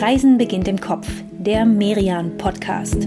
Reisen 0.00 0.38
beginnt 0.38 0.66
im 0.66 0.80
Kopf, 0.80 1.06
der 1.30 1.66
Merian 1.66 2.38
Podcast. 2.38 3.06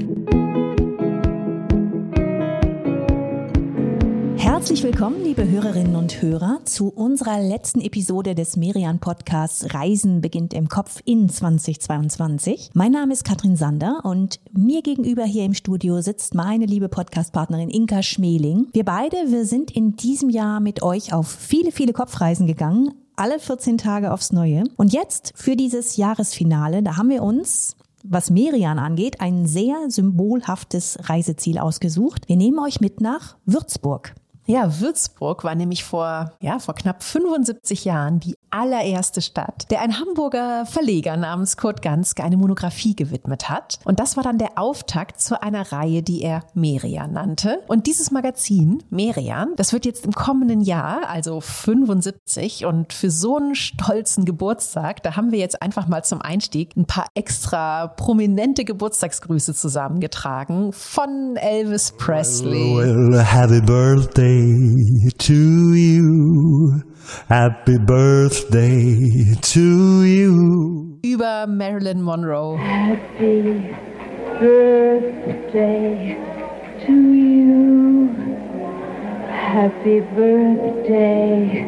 Herzlich 4.38 4.84
willkommen, 4.84 5.24
liebe 5.24 5.50
Hörerinnen 5.50 5.96
und 5.96 6.22
Hörer, 6.22 6.60
zu 6.66 6.90
unserer 6.90 7.42
letzten 7.42 7.82
Episode 7.82 8.36
des 8.36 8.58
Merian 8.58 9.00
Podcasts 9.00 9.74
Reisen 9.74 10.22
beginnt 10.22 10.54
im 10.54 10.70
Kopf 10.70 11.02
in 11.04 11.30
2022. 11.30 12.70
Mein 12.76 12.92
Name 12.92 13.14
ist 13.14 13.26
Katrin 13.26 13.56
Sander 13.56 14.02
und 14.04 14.40
mir 14.52 14.84
gegenüber 14.84 15.24
hier 15.24 15.46
im 15.46 15.56
Studio 15.56 16.00
sitzt 16.02 16.36
meine 16.36 16.68
liebe 16.68 16.90
Podcastpartnerin 16.90 17.72
Inka 17.72 18.04
Schmeling. 18.04 18.68
Wir 18.72 18.86
beide, 18.86 19.18
wir 19.30 19.46
sind 19.46 19.72
in 19.72 19.96
diesem 19.96 20.30
Jahr 20.30 20.60
mit 20.60 20.84
euch 20.84 21.12
auf 21.12 21.28
viele, 21.28 21.72
viele 21.72 21.94
Kopfreisen 21.94 22.46
gegangen, 22.46 22.92
alle 23.16 23.40
14 23.40 23.78
Tage 23.78 24.12
aufs 24.12 24.32
Neue. 24.32 24.64
Und 24.76 24.94
jetzt 24.94 25.34
für 25.36 25.56
dieses 25.56 25.98
Jahresfinale, 25.98 26.84
da 26.84 26.98
haben 26.98 27.10
wir 27.10 27.24
uns 27.24 27.76
was 28.04 28.30
Merian 28.30 28.80
angeht, 28.80 29.22
ein 29.22 29.46
sehr 29.46 29.90
symbolhaftes 29.90 30.98
Reiseziel 31.04 31.58
ausgesucht. 31.58 32.28
Wir 32.28 32.36
nehmen 32.36 32.60
euch 32.60 32.82
mit 32.82 33.02
nach 33.02 33.38
Würzburg. 33.46 34.14
Ja, 34.46 34.80
Würzburg 34.80 35.44
war 35.44 35.56
nämlich 35.56 35.84
vor, 35.84 36.34
ja, 36.42 36.60
vor 36.60 36.76
knapp 36.76 37.02
75 37.02 37.86
Jahren 37.86 38.20
die 38.20 38.36
allererste 38.50 39.22
Stadt, 39.22 39.72
der 39.72 39.82
ein 39.82 40.00
Hamburger 40.00 40.66
Verleger 40.66 41.18
namens 41.18 41.58
Kurt 41.58 41.82
Ganske 41.82 42.24
eine 42.24 42.38
Monographie 42.38 42.96
gewidmet 42.96 43.50
hat. 43.50 43.80
Und 43.86 44.00
das 44.00 44.16
war 44.18 44.24
dann 44.24 44.38
der 44.38 44.58
Auftakt 44.58 45.22
zu 45.22 45.42
einer 45.42 45.72
Reihe, 45.72 46.04
die 46.04 46.22
er 46.22 46.44
Merian 46.54 47.14
nannte. 47.14 47.60
Und 47.68 47.88
dieses 47.88 48.12
Magazin, 48.12 48.84
Merian, 48.90 49.54
das 49.56 49.74
wird 49.74 49.86
jetzt 49.86 50.06
im 50.06 50.12
kommenden 50.12 50.62
Jahr, 50.62 51.10
also 51.10 51.40
75, 51.42 52.66
und 52.66 52.94
für 52.94 53.10
so 53.10 53.38
einen 53.38 53.56
stolzen 53.56 54.26
Geburtstag, 54.26 55.02
da 55.04 55.16
haben 55.16 55.32
wir 55.32 55.40
jetzt 55.40 55.62
einfach 55.62 55.88
mal 55.88 56.04
zum 56.04 56.22
Einstieg 56.22 56.76
ein 56.76 56.86
paar 56.86 57.08
extra 57.16 57.88
prominente 57.88 58.66
Geburtstagsgrüße 58.66 59.54
zusammengetragen 59.54 60.74
von 60.74 61.38
Elvis 61.38 61.94
Presley. 61.98 62.76
Well, 62.76 63.24
happy 63.24 63.62
birthday 63.62 64.33
to 65.18 65.74
you. 65.74 66.82
Happy 67.30 67.78
birthday 67.78 69.36
to 69.42 70.04
you. 70.04 71.00
Über 71.04 71.48
Marilyn 71.48 72.02
Monroe. 72.02 72.58
Happy 72.58 73.70
birthday 74.40 76.18
to 76.86 76.92
you. 76.92 78.10
Happy 79.30 80.02
birthday 80.16 81.66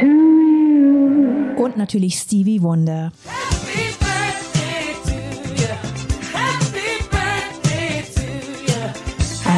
to 0.00 0.06
you. 0.06 1.54
Und 1.56 1.76
natürlich 1.76 2.18
Stevie 2.18 2.62
Wonder. 2.62 3.12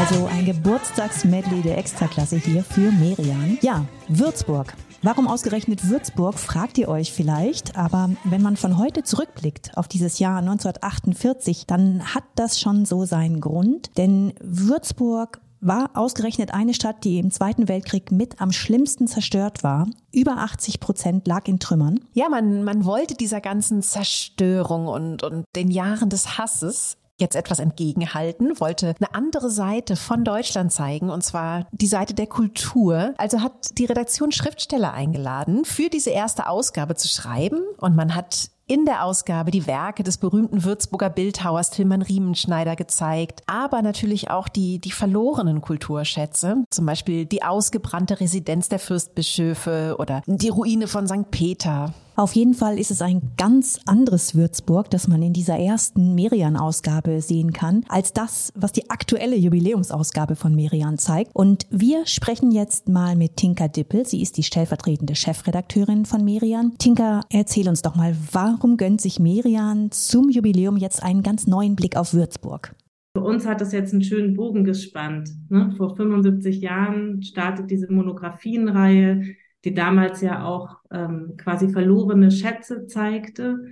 Also 0.09 0.27
ein 0.27 0.45
Geburtstagsmedley 0.45 1.63
der 1.63 1.79
Extraklasse 1.79 2.37
hier 2.37 2.63
für 2.63 2.93
Merian. 2.93 3.59
Ja, 3.61 3.85
Würzburg. 4.07 4.73
Warum 5.03 5.27
ausgerechnet 5.27 5.91
Würzburg, 5.91 6.39
fragt 6.39 6.79
ihr 6.79 6.89
euch 6.89 7.13
vielleicht. 7.13 7.77
Aber 7.77 8.11
wenn 8.23 8.41
man 8.41 8.57
von 8.57 8.79
heute 8.79 9.03
zurückblickt 9.03 9.77
auf 9.77 9.89
dieses 9.89 10.21
Jahr 10.21 10.39
1948, 10.39 11.67
dann 11.67 12.15
hat 12.15 12.23
das 12.37 12.61
schon 12.61 12.85
so 12.85 13.05
seinen 13.05 13.41
Grund. 13.41 13.91
Denn 13.97 14.33
Würzburg 14.41 15.41
war 15.61 15.91
ausgerechnet 15.95 16.55
eine 16.55 16.75
Stadt, 16.75 17.03
die 17.03 17.19
im 17.19 17.33
Zweiten 17.33 17.67
Weltkrieg 17.67 18.13
mit 18.13 18.41
am 18.41 18.53
schlimmsten 18.53 19.09
zerstört 19.09 19.65
war. 19.65 19.89
Über 20.13 20.37
80 20.37 20.79
Prozent 20.79 21.27
lag 21.27 21.49
in 21.49 21.59
Trümmern. 21.59 21.99
Ja, 22.13 22.29
man, 22.29 22.63
man 22.63 22.85
wollte 22.85 23.17
dieser 23.17 23.41
ganzen 23.41 23.83
Zerstörung 23.83 24.87
und, 24.87 25.25
und 25.25 25.47
den 25.57 25.69
Jahren 25.69 26.11
des 26.11 26.39
Hasses 26.39 26.97
jetzt 27.19 27.37
etwas 27.37 27.59
entgegenhalten, 27.59 28.59
wollte 28.61 28.95
eine 28.99 29.15
andere 29.15 29.51
Seite 29.51 29.97
von 29.97 30.25
Deutschland 30.25 30.73
zeigen, 30.73 31.11
und 31.11 31.23
zwar 31.23 31.67
die 31.73 31.87
Seite 31.87 32.15
der 32.15 32.27
Kultur. 32.27 33.15
Also 33.17 33.41
hat 33.41 33.79
die 33.79 33.87
Redaktion 33.87 34.33
Schriftsteller 34.33 34.93
eingeladen, 34.93 35.65
für 35.65 35.89
diese 35.89 36.11
erste 36.11 36.49
Ausgabe 36.49 36.95
zu 36.95 37.09
schreiben. 37.09 37.61
Und 37.79 37.97
man 37.97 38.15
hat 38.15 38.51
in 38.69 38.85
der 38.85 39.05
Ausgabe 39.05 39.53
die 39.53 39.67
Werke 39.67 40.03
des 40.03 40.19
berühmten 40.19 40.65
Würzburger 40.65 41.09
Bildhauers 41.09 41.71
Tilman 41.71 42.03
Riemenschneider 42.03 42.75
gezeigt, 42.75 43.43
aber 43.47 43.81
natürlich 43.81 44.31
auch 44.31 44.49
die, 44.49 44.81
die 44.81 44.91
verlorenen 44.91 45.61
Kulturschätze, 45.61 46.65
zum 46.71 46.87
Beispiel 46.87 47.27
die 47.27 47.45
ausgebrannte 47.45 48.19
Residenz 48.19 48.69
der 48.69 48.81
Fürstbischöfe 48.81 49.97
oder 49.99 50.23
die 50.27 50.49
Ruine 50.49 50.89
von 50.89 51.07
St. 51.07 51.31
Peter. 51.31 51.95
Auf 52.17 52.33
jeden 52.33 52.55
Fall 52.55 52.79
ist 52.79 52.91
es 52.91 53.03
ein 53.03 53.21
ganz 53.37 53.79
anderes 53.85 54.35
Würzburg, 54.35 54.89
das 54.89 55.07
man 55.07 55.21
in 55.21 55.35
dieser 55.35 55.59
ersten 55.59 56.15
Merian-Ausgabe 56.15 57.21
sehen 57.21 57.53
kann, 57.53 57.85
als 57.89 58.15
das, 58.15 58.55
was 58.57 58.73
die 58.73 58.89
aktuelle 58.89 59.37
Jubiläumsausgabe 59.37 60.35
von 60.35 60.55
Merian 60.55 60.97
zeigt. 60.97 61.31
Und 61.35 61.67
wir 61.69 62.07
sprechen 62.07 62.53
jetzt 62.53 62.89
mal 62.89 63.17
mit 63.17 63.37
Tinka 63.37 63.69
Dippel. 63.69 64.07
Sie 64.07 64.23
ist 64.23 64.39
die 64.39 64.45
stellvertretende 64.45 65.15
Chefredakteurin 65.15 66.07
von 66.07 66.25
Merian. 66.25 66.73
Tinka, 66.79 67.21
erzähl 67.29 67.69
uns 67.69 67.83
doch 67.83 67.97
mal, 67.97 68.17
warum 68.33 68.79
gönnt 68.79 69.03
sich 69.03 69.21
Merian 69.21 69.91
zum 69.91 70.31
Jubiläum 70.31 70.79
jetzt 70.79 71.03
einen 71.03 71.23
ganz 71.23 71.47
neuen 71.47 71.77
Blick 71.77 71.99
auf 71.99 72.15
Würzburg? 72.15 72.75
Für 73.15 73.25
uns 73.25 73.47
hat 73.47 73.61
das 73.61 73.73
jetzt 73.73 73.93
einen 73.93 74.03
schönen 74.03 74.33
Bogen 74.33 74.65
gespannt. 74.65 75.29
Ne? 75.51 75.75
Vor 75.77 75.95
75 75.95 76.63
Jahren 76.63 77.23
startet 77.23 77.71
diese 77.71 77.93
Monographienreihe 77.93 79.37
die 79.67 79.75
damals 79.75 80.21
ja 80.21 80.45
auch 80.45 80.77
ähm, 80.93 81.35
quasi 81.37 81.69
verlorene 81.69 82.31
Schätze 82.31 82.87
zeigte. 82.87 83.65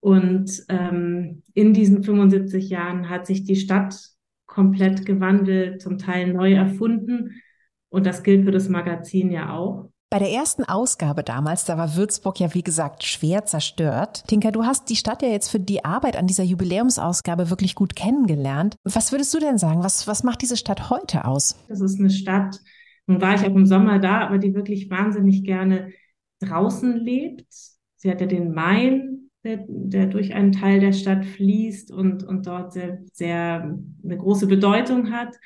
Und 0.00 0.64
ähm, 0.68 1.42
in 1.54 1.72
diesen 1.72 2.02
75 2.02 2.68
Jahren 2.68 3.08
hat 3.08 3.26
sich 3.26 3.44
die 3.44 3.56
Stadt 3.56 3.98
komplett 4.46 5.06
gewandelt, 5.06 5.80
zum 5.80 5.96
Teil 5.96 6.34
neu 6.34 6.52
erfunden. 6.52 7.40
Und 7.88 8.04
das 8.04 8.22
gilt 8.22 8.44
für 8.44 8.50
das 8.50 8.68
Magazin 8.68 9.30
ja 9.32 9.54
auch. 9.54 9.88
Bei 10.10 10.18
der 10.18 10.30
ersten 10.30 10.64
Ausgabe 10.64 11.22
damals, 11.22 11.64
da 11.64 11.78
war 11.78 11.96
Würzburg 11.96 12.38
ja 12.38 12.52
wie 12.52 12.62
gesagt 12.62 13.02
schwer 13.02 13.46
zerstört. 13.46 14.24
Tinka, 14.26 14.50
du 14.50 14.64
hast 14.64 14.90
die 14.90 14.96
Stadt 14.96 15.22
ja 15.22 15.28
jetzt 15.28 15.48
für 15.48 15.60
die 15.60 15.86
Arbeit 15.86 16.18
an 16.18 16.26
dieser 16.26 16.44
Jubiläumsausgabe 16.44 17.48
wirklich 17.48 17.74
gut 17.74 17.96
kennengelernt. 17.96 18.76
Was 18.84 19.12
würdest 19.12 19.32
du 19.32 19.38
denn 19.38 19.56
sagen? 19.56 19.82
Was, 19.82 20.06
was 20.06 20.24
macht 20.24 20.42
diese 20.42 20.58
Stadt 20.58 20.90
heute 20.90 21.24
aus? 21.24 21.56
Das 21.68 21.80
ist 21.80 21.98
eine 21.98 22.10
Stadt, 22.10 22.60
nun 23.06 23.20
war 23.20 23.34
ich 23.34 23.42
auch 23.42 23.54
im 23.54 23.66
Sommer 23.66 23.98
da, 23.98 24.20
aber 24.20 24.38
die 24.38 24.54
wirklich 24.54 24.90
wahnsinnig 24.90 25.44
gerne 25.44 25.92
draußen 26.40 26.96
lebt. 26.96 27.46
Sie 27.96 28.10
hat 28.10 28.20
ja 28.20 28.26
den 28.26 28.52
Main, 28.52 29.30
der, 29.44 29.64
der 29.68 30.06
durch 30.06 30.34
einen 30.34 30.52
Teil 30.52 30.80
der 30.80 30.92
Stadt 30.92 31.24
fließt 31.24 31.90
und, 31.90 32.22
und 32.24 32.46
dort 32.46 32.72
sehr, 32.72 33.00
sehr 33.12 33.78
eine 34.04 34.16
große 34.16 34.46
Bedeutung 34.46 35.10
hat. 35.10 35.36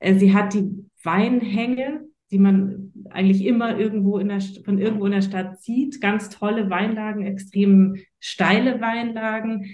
Äh, 0.00 0.14
sie 0.14 0.34
hat 0.34 0.54
die 0.54 0.68
Weinhänge, 1.02 2.04
die 2.30 2.38
man 2.38 2.92
eigentlich 3.10 3.44
immer 3.44 3.78
irgendwo 3.78 4.18
in 4.18 4.28
der, 4.28 4.40
von 4.40 4.78
irgendwo 4.78 5.06
in 5.06 5.12
der 5.12 5.22
Stadt 5.22 5.62
sieht. 5.62 6.00
Ganz 6.00 6.28
tolle 6.28 6.68
Weinlagen, 6.68 7.24
extrem 7.24 7.96
steile 8.20 8.80
Weinlagen. 8.80 9.66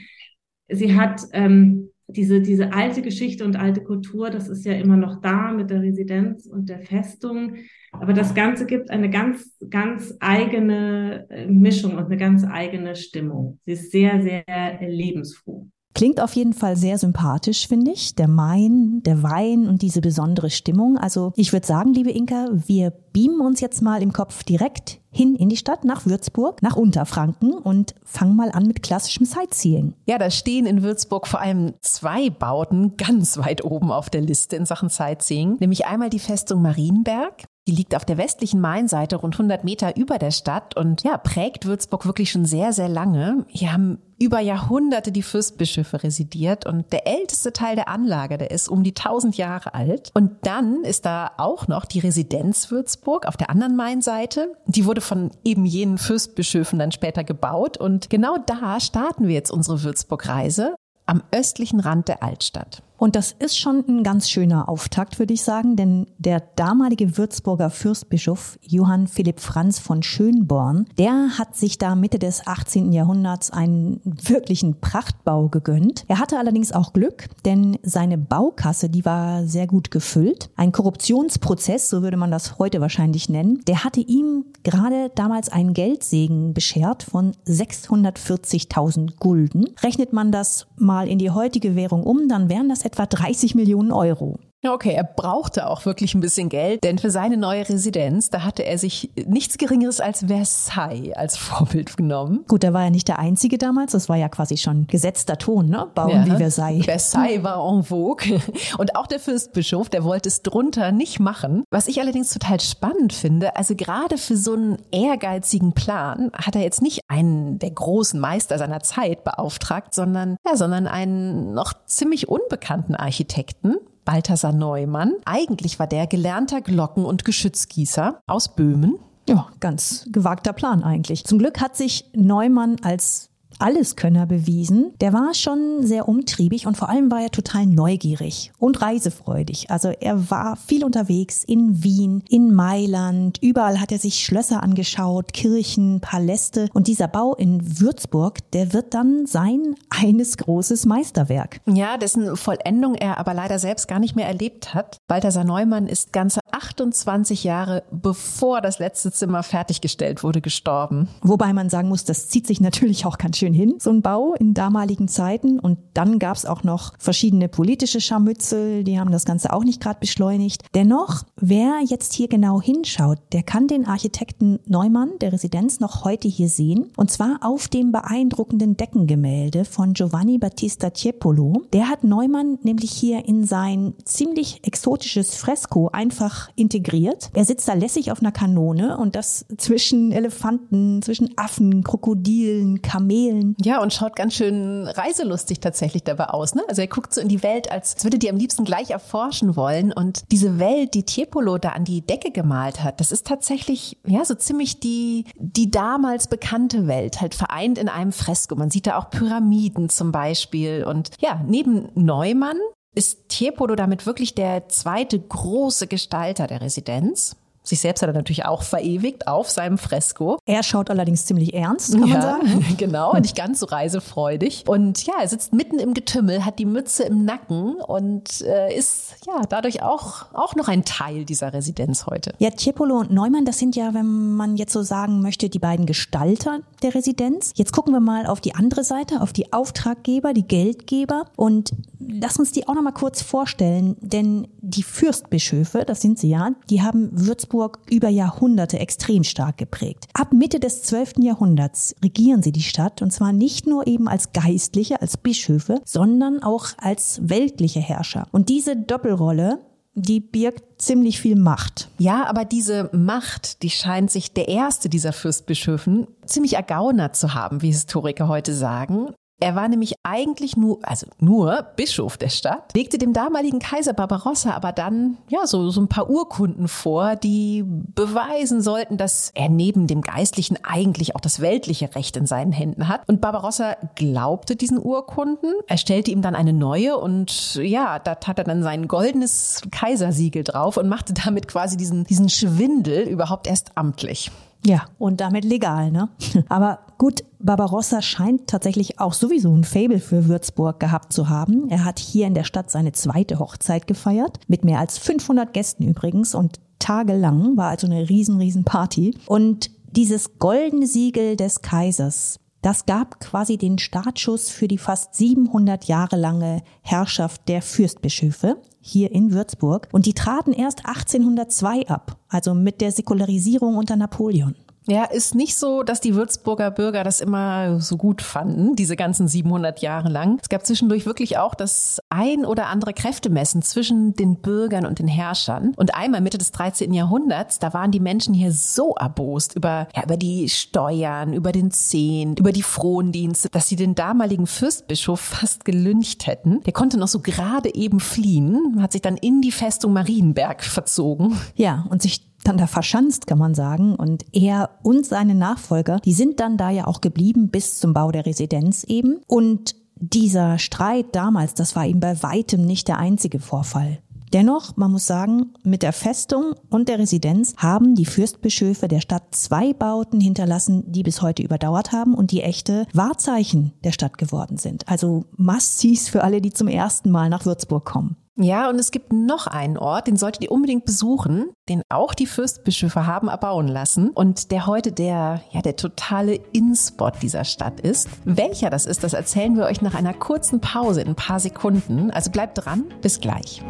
Sie 0.68 0.96
hat 0.96 1.22
ähm, 1.32 1.90
diese, 2.06 2.40
diese 2.40 2.72
alte 2.72 3.02
Geschichte 3.02 3.44
und 3.44 3.56
alte 3.56 3.82
Kultur, 3.82 4.30
das 4.30 4.48
ist 4.48 4.64
ja 4.64 4.72
immer 4.74 4.96
noch 4.96 5.20
da 5.20 5.52
mit 5.52 5.70
der 5.70 5.82
Residenz 5.82 6.46
und 6.46 6.68
der 6.68 6.80
Festung. 6.80 7.56
Aber 7.92 8.12
das 8.12 8.34
Ganze 8.34 8.66
gibt 8.66 8.90
eine 8.90 9.08
ganz, 9.08 9.56
ganz 9.70 10.14
eigene 10.20 11.26
äh, 11.30 11.46
Mischung 11.46 11.96
und 11.96 12.06
eine 12.06 12.16
ganz 12.16 12.44
eigene 12.44 12.96
Stimmung. 12.96 13.60
Sie 13.64 13.72
ist 13.72 13.90
sehr, 13.90 14.20
sehr 14.20 14.76
lebensfroh. 14.80 15.68
Klingt 15.94 16.20
auf 16.20 16.34
jeden 16.34 16.54
Fall 16.54 16.76
sehr 16.76 16.98
sympathisch, 16.98 17.68
finde 17.68 17.92
ich. 17.92 18.16
Der 18.16 18.26
Main, 18.26 19.00
der 19.04 19.22
Wein 19.22 19.68
und 19.68 19.80
diese 19.80 20.00
besondere 20.00 20.50
Stimmung. 20.50 20.98
Also 20.98 21.32
ich 21.36 21.52
würde 21.52 21.66
sagen, 21.66 21.94
liebe 21.94 22.10
Inka, 22.10 22.48
wir 22.66 22.90
beamen 22.90 23.40
uns 23.40 23.60
jetzt 23.60 23.80
mal 23.80 24.02
im 24.02 24.12
Kopf 24.12 24.42
direkt 24.42 24.98
hin 25.12 25.36
in 25.36 25.48
die 25.48 25.56
Stadt 25.56 25.84
nach 25.84 26.04
Würzburg, 26.04 26.60
nach 26.62 26.74
Unterfranken 26.74 27.52
und 27.52 27.94
fangen 28.02 28.34
mal 28.34 28.50
an 28.50 28.66
mit 28.66 28.82
klassischem 28.82 29.24
Sightseeing. 29.24 29.94
Ja, 30.06 30.18
da 30.18 30.30
stehen 30.30 30.66
in 30.66 30.82
Würzburg 30.82 31.28
vor 31.28 31.40
allem 31.40 31.74
zwei 31.80 32.28
Bauten 32.28 32.96
ganz 32.96 33.38
weit 33.38 33.64
oben 33.64 33.92
auf 33.92 34.10
der 34.10 34.22
Liste 34.22 34.56
in 34.56 34.66
Sachen 34.66 34.88
Sightseeing, 34.88 35.58
nämlich 35.60 35.86
einmal 35.86 36.10
die 36.10 36.18
Festung 36.18 36.60
Marienberg. 36.62 37.44
Die 37.66 37.72
liegt 37.72 37.94
auf 37.96 38.04
der 38.04 38.18
westlichen 38.18 38.60
Mainseite 38.60 39.16
rund 39.16 39.36
100 39.36 39.64
Meter 39.64 39.96
über 39.96 40.18
der 40.18 40.32
Stadt 40.32 40.76
und 40.76 41.02
ja, 41.02 41.16
prägt 41.16 41.64
Würzburg 41.64 42.04
wirklich 42.04 42.30
schon 42.30 42.44
sehr, 42.44 42.74
sehr 42.74 42.90
lange. 42.90 43.46
Hier 43.48 43.72
haben 43.72 43.98
über 44.18 44.38
Jahrhunderte 44.40 45.12
die 45.12 45.22
Fürstbischöfe 45.22 46.02
residiert 46.02 46.66
und 46.66 46.92
der 46.92 47.06
älteste 47.06 47.54
Teil 47.54 47.74
der 47.74 47.88
Anlage, 47.88 48.36
der 48.36 48.50
ist 48.50 48.68
um 48.68 48.82
die 48.82 48.94
1000 48.94 49.38
Jahre 49.38 49.72
alt. 49.72 50.10
Und 50.12 50.32
dann 50.42 50.84
ist 50.84 51.06
da 51.06 51.32
auch 51.38 51.66
noch 51.66 51.86
die 51.86 52.00
Residenz 52.00 52.70
Würzburg 52.70 53.26
auf 53.26 53.38
der 53.38 53.48
anderen 53.48 53.76
Mainseite. 53.76 54.52
Die 54.66 54.84
wurde 54.84 55.00
von 55.00 55.30
eben 55.42 55.64
jenen 55.64 55.96
Fürstbischöfen 55.96 56.78
dann 56.78 56.92
später 56.92 57.24
gebaut 57.24 57.78
und 57.78 58.10
genau 58.10 58.36
da 58.44 58.78
starten 58.78 59.26
wir 59.26 59.34
jetzt 59.34 59.50
unsere 59.50 59.82
Würzburg-Reise 59.82 60.74
am 61.06 61.22
östlichen 61.32 61.80
Rand 61.80 62.08
der 62.08 62.22
Altstadt. 62.22 62.82
Und 62.96 63.16
das 63.16 63.32
ist 63.32 63.58
schon 63.58 63.84
ein 63.88 64.02
ganz 64.04 64.30
schöner 64.30 64.68
Auftakt, 64.68 65.18
würde 65.18 65.34
ich 65.34 65.42
sagen, 65.42 65.76
denn 65.76 66.06
der 66.18 66.40
damalige 66.56 67.16
Würzburger 67.18 67.70
Fürstbischof 67.70 68.58
Johann 68.62 69.08
Philipp 69.08 69.40
Franz 69.40 69.78
von 69.78 70.02
Schönborn, 70.02 70.86
der 70.96 71.38
hat 71.38 71.56
sich 71.56 71.78
da 71.78 71.96
Mitte 71.96 72.18
des 72.18 72.46
18. 72.46 72.92
Jahrhunderts 72.92 73.50
einen 73.50 74.00
wirklichen 74.04 74.80
Prachtbau 74.80 75.48
gegönnt. 75.48 76.04
Er 76.08 76.20
hatte 76.20 76.38
allerdings 76.38 76.72
auch 76.72 76.92
Glück, 76.92 77.28
denn 77.44 77.78
seine 77.82 78.16
Baukasse, 78.16 78.88
die 78.88 79.04
war 79.04 79.44
sehr 79.46 79.66
gut 79.66 79.90
gefüllt. 79.90 80.50
Ein 80.56 80.72
Korruptionsprozess, 80.72 81.90
so 81.90 82.02
würde 82.02 82.16
man 82.16 82.30
das 82.30 82.58
heute 82.58 82.80
wahrscheinlich 82.80 83.28
nennen, 83.28 83.60
der 83.66 83.82
hatte 83.82 84.00
ihm 84.00 84.44
gerade 84.62 85.10
damals 85.14 85.48
einen 85.48 85.74
Geldsegen 85.74 86.54
beschert 86.54 87.02
von 87.02 87.32
640.000 87.46 89.16
Gulden. 89.18 89.66
Rechnet 89.82 90.12
man 90.12 90.30
das 90.30 90.66
mal 90.76 91.08
in 91.08 91.18
die 91.18 91.30
heutige 91.30 91.74
Währung 91.74 92.04
um, 92.04 92.28
dann 92.28 92.48
wären 92.48 92.68
das 92.68 92.83
etwa 92.84 93.06
30 93.06 93.54
Millionen 93.54 93.92
Euro. 93.92 94.38
Okay, 94.66 94.92
er 94.94 95.04
brauchte 95.04 95.68
auch 95.68 95.84
wirklich 95.84 96.14
ein 96.14 96.20
bisschen 96.20 96.48
Geld, 96.48 96.84
denn 96.84 96.98
für 96.98 97.10
seine 97.10 97.36
neue 97.36 97.68
Residenz, 97.68 98.30
da 98.30 98.42
hatte 98.44 98.64
er 98.64 98.78
sich 98.78 99.10
nichts 99.26 99.58
Geringeres 99.58 100.00
als 100.00 100.24
Versailles 100.26 101.12
als 101.16 101.36
Vorbild 101.44 101.96
genommen. 101.96 102.44
Gut, 102.48 102.64
er 102.64 102.72
war 102.72 102.84
ja 102.84 102.90
nicht 102.90 103.08
der 103.08 103.18
Einzige 103.18 103.58
damals, 103.58 103.92
das 103.92 104.08
war 104.08 104.16
ja 104.16 104.28
quasi 104.28 104.56
schon 104.56 104.86
gesetzter 104.86 105.38
Ton, 105.38 105.68
ne? 105.68 105.88
Bauen 105.94 106.10
ja. 106.10 106.26
wie 106.26 106.36
Versailles. 106.36 106.84
Versailles 106.84 107.42
war 107.42 107.66
en 107.68 107.82
vogue. 107.82 108.40
Und 108.78 108.96
auch 108.96 109.06
der 109.06 109.20
Fürstbischof, 109.20 109.88
der 109.88 110.04
wollte 110.04 110.28
es 110.28 110.42
drunter 110.42 110.92
nicht 110.92 111.20
machen. 111.20 111.64
Was 111.70 111.88
ich 111.88 112.00
allerdings 112.00 112.32
total 112.32 112.60
spannend 112.60 113.12
finde, 113.12 113.56
also 113.56 113.74
gerade 113.74 114.18
für 114.18 114.36
so 114.36 114.54
einen 114.54 114.78
ehrgeizigen 114.90 115.72
Plan 115.72 116.30
hat 116.34 116.56
er 116.56 116.62
jetzt 116.62 116.82
nicht 116.82 117.00
einen 117.08 117.58
der 117.58 117.70
großen 117.70 118.18
Meister 118.18 118.58
seiner 118.58 118.80
Zeit 118.80 119.24
beauftragt, 119.24 119.94
sondern, 119.94 120.36
ja, 120.46 120.56
sondern 120.56 120.86
einen 120.86 121.52
noch 121.52 121.72
ziemlich 121.86 122.28
unbekannten 122.28 122.94
Architekten, 122.94 123.76
Balthasar 124.04 124.52
Neumann. 124.52 125.14
Eigentlich 125.24 125.78
war 125.78 125.86
der 125.86 126.06
gelernter 126.06 126.60
Glocken- 126.60 127.04
und 127.04 127.24
Geschützgießer 127.24 128.20
aus 128.26 128.54
Böhmen. 128.54 128.98
Ja, 129.28 129.48
ganz 129.60 130.06
gewagter 130.12 130.52
Plan 130.52 130.82
eigentlich. 130.82 131.24
Zum 131.24 131.38
Glück 131.38 131.60
hat 131.60 131.76
sich 131.76 132.10
Neumann 132.14 132.76
als 132.82 133.30
Alleskönner 133.58 134.26
bewiesen. 134.26 134.92
Der 135.00 135.12
war 135.12 135.34
schon 135.34 135.86
sehr 135.86 136.08
umtriebig 136.08 136.66
und 136.66 136.76
vor 136.76 136.88
allem 136.88 137.10
war 137.10 137.22
er 137.22 137.30
total 137.30 137.66
neugierig 137.66 138.52
und 138.58 138.82
reisefreudig. 138.82 139.70
Also 139.70 139.88
er 139.88 140.30
war 140.30 140.56
viel 140.56 140.84
unterwegs 140.84 141.44
in 141.44 141.82
Wien, 141.82 142.22
in 142.28 142.54
Mailand. 142.54 143.38
Überall 143.40 143.80
hat 143.80 143.92
er 143.92 143.98
sich 143.98 144.24
Schlösser 144.24 144.62
angeschaut, 144.62 145.32
Kirchen, 145.32 146.00
Paläste. 146.00 146.68
Und 146.72 146.86
dieser 146.86 147.08
Bau 147.08 147.34
in 147.34 147.80
Würzburg, 147.80 148.38
der 148.52 148.72
wird 148.72 148.94
dann 148.94 149.26
sein 149.26 149.76
eines 149.90 150.36
großes 150.36 150.86
Meisterwerk. 150.86 151.60
Ja, 151.66 151.96
dessen 151.96 152.36
Vollendung 152.36 152.94
er 152.94 153.18
aber 153.18 153.34
leider 153.34 153.58
selbst 153.58 153.88
gar 153.88 153.98
nicht 153.98 154.16
mehr 154.16 154.26
erlebt 154.26 154.74
hat. 154.74 154.98
Balthasar 155.08 155.44
Neumann 155.44 155.86
ist 155.86 156.12
ganze 156.12 156.40
28 156.50 157.44
Jahre 157.44 157.82
bevor 157.90 158.60
das 158.60 158.78
letzte 158.78 159.12
Zimmer 159.12 159.42
fertiggestellt 159.42 160.22
wurde, 160.22 160.40
gestorben. 160.40 161.08
Wobei 161.22 161.52
man 161.52 161.68
sagen 161.68 161.88
muss, 161.88 162.04
das 162.04 162.28
zieht 162.28 162.46
sich 162.46 162.60
natürlich 162.60 163.06
auch 163.06 163.18
ganz 163.18 163.38
schön 163.38 163.43
schön 163.44 163.52
hin, 163.52 163.74
so 163.78 163.90
ein 163.90 164.00
Bau 164.00 164.34
in 164.34 164.54
damaligen 164.54 165.06
Zeiten. 165.06 165.58
Und 165.58 165.78
dann 165.92 166.18
gab 166.18 166.34
es 166.36 166.46
auch 166.46 166.64
noch 166.64 166.94
verschiedene 166.98 167.48
politische 167.48 168.00
Scharmützel, 168.00 168.84
die 168.84 168.98
haben 168.98 169.12
das 169.12 169.26
Ganze 169.26 169.52
auch 169.52 169.64
nicht 169.64 169.82
gerade 169.82 170.00
beschleunigt. 170.00 170.62
Dennoch, 170.74 171.24
wer 171.36 171.80
jetzt 171.84 172.14
hier 172.14 172.28
genau 172.28 172.62
hinschaut, 172.62 173.18
der 173.32 173.42
kann 173.42 173.68
den 173.68 173.86
Architekten 173.86 174.60
Neumann 174.66 175.10
der 175.20 175.34
Residenz 175.34 175.78
noch 175.78 176.04
heute 176.04 176.26
hier 176.26 176.48
sehen. 176.48 176.90
Und 176.96 177.10
zwar 177.10 177.40
auf 177.42 177.68
dem 177.68 177.92
beeindruckenden 177.92 178.78
Deckengemälde 178.78 179.66
von 179.66 179.92
Giovanni 179.92 180.38
Battista 180.38 180.88
Tiepolo. 180.88 181.64
Der 181.74 181.90
hat 181.90 182.02
Neumann 182.02 182.58
nämlich 182.62 182.92
hier 182.92 183.28
in 183.28 183.44
sein 183.44 183.92
ziemlich 184.06 184.60
exotisches 184.66 185.34
Fresko 185.34 185.90
einfach 185.92 186.48
integriert. 186.56 187.30
Er 187.34 187.44
sitzt 187.44 187.68
da 187.68 187.74
lässig 187.74 188.10
auf 188.10 188.22
einer 188.22 188.32
Kanone 188.32 188.96
und 188.96 189.16
das 189.16 189.44
zwischen 189.58 190.12
Elefanten, 190.12 191.02
zwischen 191.02 191.36
Affen, 191.36 191.84
Krokodilen, 191.84 192.80
Kamelen, 192.80 193.33
erzählen. 193.34 193.56
Ja, 193.62 193.82
und 193.82 193.92
schaut 193.92 194.16
ganz 194.16 194.34
schön 194.34 194.86
reiselustig 194.86 195.60
tatsächlich 195.60 196.04
dabei 196.04 196.28
aus. 196.28 196.54
Ne? 196.54 196.62
Also 196.68 196.82
er 196.82 196.88
guckt 196.88 197.14
so 197.14 197.20
in 197.20 197.28
die 197.28 197.42
Welt, 197.42 197.70
als 197.70 198.02
würde 198.04 198.18
die 198.18 198.30
am 198.30 198.36
liebsten 198.36 198.64
gleich 198.64 198.90
erforschen 198.90 199.56
wollen. 199.56 199.92
Und 199.92 200.30
diese 200.30 200.58
Welt, 200.58 200.94
die 200.94 201.04
Tiepolo 201.04 201.58
da 201.58 201.70
an 201.70 201.84
die 201.84 202.02
Decke 202.02 202.30
gemalt 202.30 202.82
hat, 202.82 203.00
das 203.00 203.12
ist 203.12 203.26
tatsächlich 203.26 203.98
ja 204.06 204.24
so 204.24 204.34
ziemlich 204.34 204.80
die, 204.80 205.24
die 205.36 205.70
damals 205.70 206.28
bekannte 206.28 206.86
Welt, 206.86 207.20
halt 207.20 207.34
vereint 207.34 207.78
in 207.78 207.88
einem 207.88 208.12
Fresko. 208.12 208.56
Man 208.56 208.70
sieht 208.70 208.86
da 208.86 208.98
auch 208.98 209.10
Pyramiden 209.10 209.88
zum 209.88 210.12
Beispiel. 210.12 210.84
Und 210.84 211.10
ja, 211.18 211.40
neben 211.46 211.88
Neumann 211.94 212.58
ist 212.94 213.28
Tiepolo 213.28 213.74
damit 213.74 214.06
wirklich 214.06 214.34
der 214.34 214.68
zweite 214.68 215.18
große 215.18 215.88
Gestalter 215.88 216.46
der 216.46 216.60
Residenz. 216.60 217.36
Sich 217.66 217.80
selbst 217.80 218.02
hat 218.02 218.10
er 218.10 218.14
natürlich 218.14 218.44
auch 218.44 218.62
verewigt 218.62 219.26
auf 219.26 219.48
seinem 219.48 219.78
Fresko. 219.78 220.38
Er 220.44 220.62
schaut 220.62 220.90
allerdings 220.90 221.24
ziemlich 221.24 221.54
ernst, 221.54 221.92
kann 221.92 222.06
ja, 222.06 222.12
man 222.14 222.22
sagen. 222.22 222.66
Genau, 222.76 223.16
nicht 223.18 223.36
ganz 223.36 223.60
so 223.60 223.66
reisefreudig. 223.66 224.64
Und 224.66 225.06
ja, 225.06 225.14
er 225.20 225.28
sitzt 225.28 225.54
mitten 225.54 225.78
im 225.78 225.94
Getümmel, 225.94 226.44
hat 226.44 226.58
die 226.58 226.66
Mütze 226.66 227.04
im 227.04 227.24
Nacken 227.24 227.76
und 227.76 228.42
äh, 228.42 228.76
ist 228.76 229.14
ja 229.26 229.40
dadurch 229.48 229.82
auch, 229.82 230.26
auch 230.34 230.54
noch 230.56 230.68
ein 230.68 230.84
Teil 230.84 231.24
dieser 231.24 231.54
Residenz 231.54 232.04
heute. 232.04 232.32
Ja, 232.38 232.50
Tiepolo 232.50 232.98
und 232.98 233.10
Neumann, 233.10 233.46
das 233.46 233.58
sind 233.58 233.76
ja, 233.76 233.94
wenn 233.94 234.34
man 234.34 234.56
jetzt 234.56 234.74
so 234.74 234.82
sagen 234.82 235.22
möchte, 235.22 235.48
die 235.48 235.58
beiden 235.58 235.86
Gestalter 235.86 236.60
der 236.82 236.94
Residenz. 236.94 237.52
Jetzt 237.54 237.72
gucken 237.72 237.94
wir 237.94 238.00
mal 238.00 238.26
auf 238.26 238.42
die 238.42 238.54
andere 238.54 238.84
Seite, 238.84 239.22
auf 239.22 239.32
die 239.32 239.54
Auftraggeber, 239.54 240.34
die 240.34 240.46
Geldgeber. 240.46 241.24
Und 241.36 241.72
lass 241.98 242.38
uns 242.38 242.52
die 242.52 242.68
auch 242.68 242.74
noch 242.74 242.82
mal 242.82 242.92
kurz 242.92 243.22
vorstellen, 243.22 243.96
denn 244.00 244.48
die 244.60 244.82
Fürstbischöfe, 244.82 245.84
das 245.86 246.02
sind 246.02 246.18
sie 246.18 246.28
ja, 246.28 246.50
die 246.68 246.82
haben 246.82 247.08
Würzburg 247.12 247.53
über 247.90 248.08
Jahrhunderte 248.08 248.78
extrem 248.78 249.24
stark 249.24 249.58
geprägt. 249.58 250.06
Ab 250.12 250.32
Mitte 250.32 250.60
des 250.60 250.82
12. 250.82 251.14
Jahrhunderts 251.20 251.94
regieren 252.02 252.42
sie 252.42 252.52
die 252.52 252.62
Stadt 252.62 253.02
und 253.02 253.12
zwar 253.12 253.32
nicht 253.32 253.66
nur 253.66 253.86
eben 253.86 254.08
als 254.08 254.32
Geistliche, 254.32 255.00
als 255.00 255.16
Bischöfe, 255.16 255.80
sondern 255.84 256.42
auch 256.42 256.66
als 256.78 257.20
weltliche 257.22 257.80
Herrscher. 257.80 258.26
Und 258.32 258.48
diese 258.48 258.76
Doppelrolle 258.76 259.60
die 259.94 260.20
birgt 260.20 260.82
ziemlich 260.82 261.20
viel 261.20 261.36
Macht. 261.36 261.88
Ja, 261.98 262.26
aber 262.26 262.44
diese 262.44 262.90
Macht, 262.92 263.62
die 263.62 263.70
scheint 263.70 264.10
sich 264.10 264.32
der 264.32 264.48
erste 264.48 264.88
dieser 264.88 265.12
Fürstbischöfen 265.12 266.08
ziemlich 266.26 266.54
ergaunert 266.54 267.16
zu 267.16 267.34
haben, 267.34 267.62
wie 267.62 267.68
Historiker 267.68 268.28
heute 268.28 268.54
sagen. 268.54 269.14
Er 269.40 269.56
war 269.56 269.68
nämlich 269.68 269.94
eigentlich 270.04 270.56
nur, 270.56 270.78
also 270.82 271.06
nur 271.18 271.66
Bischof 271.76 272.16
der 272.16 272.28
Stadt, 272.28 272.72
legte 272.74 272.98
dem 272.98 273.12
damaligen 273.12 273.58
Kaiser 273.58 273.92
Barbarossa 273.92 274.52
aber 274.52 274.72
dann, 274.72 275.18
ja, 275.28 275.46
so, 275.46 275.70
so 275.70 275.80
ein 275.80 275.88
paar 275.88 276.08
Urkunden 276.08 276.68
vor, 276.68 277.16
die 277.16 277.64
beweisen 277.66 278.62
sollten, 278.62 278.96
dass 278.96 279.32
er 279.34 279.48
neben 279.48 279.86
dem 279.86 280.02
Geistlichen 280.02 280.58
eigentlich 280.62 281.16
auch 281.16 281.20
das 281.20 281.40
weltliche 281.40 281.94
Recht 281.94 282.16
in 282.16 282.26
seinen 282.26 282.52
Händen 282.52 282.88
hat. 282.88 283.02
Und 283.08 283.20
Barbarossa 283.20 283.76
glaubte 283.96 284.56
diesen 284.56 284.78
Urkunden. 284.78 285.52
Er 285.66 285.78
stellte 285.78 286.10
ihm 286.10 286.22
dann 286.22 286.36
eine 286.36 286.52
neue 286.52 286.96
und 286.96 287.56
ja, 287.56 287.98
da 287.98 288.12
hat 288.24 288.38
er 288.38 288.44
dann 288.44 288.62
sein 288.62 288.88
goldenes 288.88 289.62
Kaisersiegel 289.70 290.44
drauf 290.44 290.76
und 290.76 290.88
machte 290.88 291.12
damit 291.12 291.48
quasi 291.48 291.76
diesen, 291.76 292.04
diesen 292.04 292.28
Schwindel 292.28 293.08
überhaupt 293.08 293.46
erst 293.46 293.76
amtlich. 293.76 294.30
Ja, 294.66 294.86
und 294.98 295.20
damit 295.20 295.44
legal, 295.44 295.90
ne? 295.90 296.08
Aber 296.48 296.78
gut, 296.98 297.24
Barbarossa 297.38 298.02
scheint 298.02 298.46
tatsächlich 298.46 299.00
auch 299.00 299.12
sowieso 299.12 299.54
ein 299.54 299.64
Fable 299.64 300.00
für 300.00 300.28
Würzburg 300.28 300.80
gehabt 300.80 301.12
zu 301.12 301.28
haben. 301.28 301.68
Er 301.70 301.84
hat 301.84 301.98
hier 301.98 302.26
in 302.26 302.34
der 302.34 302.44
Stadt 302.44 302.70
seine 302.70 302.92
zweite 302.92 303.38
Hochzeit 303.38 303.86
gefeiert, 303.86 304.40
mit 304.48 304.64
mehr 304.64 304.78
als 304.78 304.98
500 304.98 305.52
Gästen 305.52 305.84
übrigens 305.84 306.34
und 306.34 306.60
tagelang 306.78 307.56
war 307.56 307.70
also 307.70 307.86
eine 307.86 308.08
riesen, 308.08 308.38
riesen 308.38 308.64
Party. 308.64 309.16
Und 309.26 309.70
dieses 309.90 310.38
goldene 310.38 310.86
Siegel 310.86 311.36
des 311.36 311.62
Kaisers, 311.62 312.40
das 312.62 312.86
gab 312.86 313.20
quasi 313.20 313.58
den 313.58 313.78
Startschuss 313.78 314.50
für 314.50 314.68
die 314.68 314.78
fast 314.78 315.14
700 315.14 315.84
Jahre 315.84 316.16
lange 316.16 316.62
Herrschaft 316.82 317.48
der 317.48 317.62
Fürstbischöfe 317.62 318.56
hier 318.80 319.12
in 319.12 319.32
Würzburg. 319.32 319.88
Und 319.92 320.06
die 320.06 320.14
traten 320.14 320.52
erst 320.52 320.86
1802 320.86 321.88
ab, 321.88 322.18
also 322.28 322.54
mit 322.54 322.80
der 322.80 322.92
Säkularisierung 322.92 323.76
unter 323.76 323.96
Napoleon. 323.96 324.54
Ja, 324.86 325.04
ist 325.04 325.34
nicht 325.34 325.56
so, 325.56 325.82
dass 325.82 326.00
die 326.00 326.14
Würzburger 326.14 326.70
Bürger 326.70 327.04
das 327.04 327.20
immer 327.20 327.80
so 327.80 327.96
gut 327.96 328.20
fanden, 328.20 328.76
diese 328.76 328.96
ganzen 328.96 329.28
700 329.28 329.80
Jahre 329.80 330.08
lang. 330.08 330.38
Es 330.42 330.48
gab 330.48 330.66
zwischendurch 330.66 331.06
wirklich 331.06 331.38
auch 331.38 331.54
das 331.54 332.00
ein 332.10 332.44
oder 332.44 332.66
andere 332.66 332.92
Kräftemessen 332.92 333.62
zwischen 333.62 334.14
den 334.14 334.40
Bürgern 334.40 334.84
und 334.84 334.98
den 334.98 335.08
Herrschern. 335.08 335.72
Und 335.76 335.94
einmal 335.94 336.20
Mitte 336.20 336.36
des 336.36 336.52
13. 336.52 336.92
Jahrhunderts, 336.92 337.58
da 337.58 337.72
waren 337.72 337.92
die 337.92 338.00
Menschen 338.00 338.34
hier 338.34 338.52
so 338.52 338.94
erbost 338.94 339.56
über, 339.56 339.88
ja, 339.96 340.04
über 340.04 340.18
die 340.18 340.48
Steuern, 340.48 341.32
über 341.32 341.52
den 341.52 341.70
Zehn, 341.70 342.36
über 342.36 342.52
die 342.52 342.62
Frondienste, 342.62 343.48
dass 343.50 343.68
sie 343.68 343.76
den 343.76 343.94
damaligen 343.94 344.46
Fürstbischof 344.46 345.20
fast 345.20 345.64
gelüncht 345.64 346.26
hätten. 346.26 346.62
Der 346.64 346.72
konnte 346.74 346.98
noch 346.98 347.08
so 347.08 347.20
gerade 347.20 347.74
eben 347.74 348.00
fliehen, 348.00 348.78
hat 348.80 348.92
sich 348.92 349.02
dann 349.02 349.16
in 349.16 349.40
die 349.40 349.52
Festung 349.52 349.94
Marienberg 349.94 350.62
verzogen. 350.62 351.38
Ja, 351.56 351.86
und 351.88 352.02
sich 352.02 352.33
dann 352.44 352.58
da 352.58 352.66
verschanzt, 352.66 353.26
kann 353.26 353.38
man 353.38 353.54
sagen. 353.54 353.96
Und 353.96 354.24
er 354.32 354.70
und 354.82 355.06
seine 355.06 355.34
Nachfolger, 355.34 356.00
die 356.00 356.12
sind 356.12 356.40
dann 356.40 356.56
da 356.56 356.70
ja 356.70 356.86
auch 356.86 357.00
geblieben 357.00 357.48
bis 357.48 357.78
zum 357.78 357.94
Bau 357.94 358.10
der 358.10 358.26
Residenz 358.26 358.84
eben. 358.84 359.20
Und 359.26 359.76
dieser 359.96 360.58
Streit 360.58 361.06
damals, 361.12 361.54
das 361.54 361.76
war 361.76 361.86
ihm 361.86 362.00
bei 362.00 362.22
weitem 362.22 362.64
nicht 362.64 362.88
der 362.88 362.98
einzige 362.98 363.40
Vorfall. 363.40 363.98
Dennoch, 364.34 364.76
man 364.76 364.90
muss 364.90 365.06
sagen, 365.06 365.52
mit 365.62 365.84
der 365.84 365.92
Festung 365.92 366.54
und 366.68 366.88
der 366.88 366.98
Residenz 366.98 367.54
haben 367.56 367.94
die 367.94 368.04
Fürstbischöfe 368.04 368.88
der 368.88 369.00
Stadt 369.00 369.22
zwei 369.30 369.72
Bauten 369.72 370.20
hinterlassen, 370.20 370.90
die 370.90 371.04
bis 371.04 371.22
heute 371.22 371.44
überdauert 371.44 371.92
haben 371.92 372.14
und 372.14 372.32
die 372.32 372.42
echte 372.42 372.86
Wahrzeichen 372.92 373.74
der 373.84 373.92
Stadt 373.92 374.18
geworden 374.18 374.56
sind. 374.56 374.88
Also 374.88 375.24
must-sees 375.36 376.08
für 376.08 376.24
alle, 376.24 376.40
die 376.40 376.52
zum 376.52 376.66
ersten 376.66 377.12
Mal 377.12 377.28
nach 377.28 377.46
Würzburg 377.46 377.84
kommen. 377.84 378.16
Ja, 378.36 378.68
und 378.68 378.80
es 378.80 378.90
gibt 378.90 379.12
noch 379.12 379.46
einen 379.46 379.78
Ort, 379.78 380.08
den 380.08 380.16
solltet 380.16 380.42
ihr 380.42 380.50
unbedingt 380.50 380.84
besuchen, 380.84 381.50
den 381.68 381.82
auch 381.88 382.14
die 382.14 382.26
Fürstbischöfe 382.26 383.06
haben 383.06 383.28
erbauen 383.28 383.68
lassen 383.68 384.10
und 384.10 384.50
der 384.50 384.66
heute 384.66 384.90
der, 384.90 385.40
ja, 385.52 385.62
der 385.62 385.76
totale 385.76 386.40
In-Spot 386.52 387.12
dieser 387.22 387.44
Stadt 387.44 387.78
ist. 387.78 388.08
Welcher 388.24 388.70
das 388.70 388.86
ist, 388.86 389.04
das 389.04 389.12
erzählen 389.12 389.56
wir 389.56 389.66
euch 389.66 389.82
nach 389.82 389.94
einer 389.94 390.14
kurzen 390.14 390.60
Pause 390.60 391.02
in 391.02 391.10
ein 391.10 391.14
paar 391.14 391.38
Sekunden. 391.38 392.10
Also 392.10 392.32
bleibt 392.32 392.58
dran, 392.58 392.86
bis 393.02 393.20
gleich. 393.20 393.62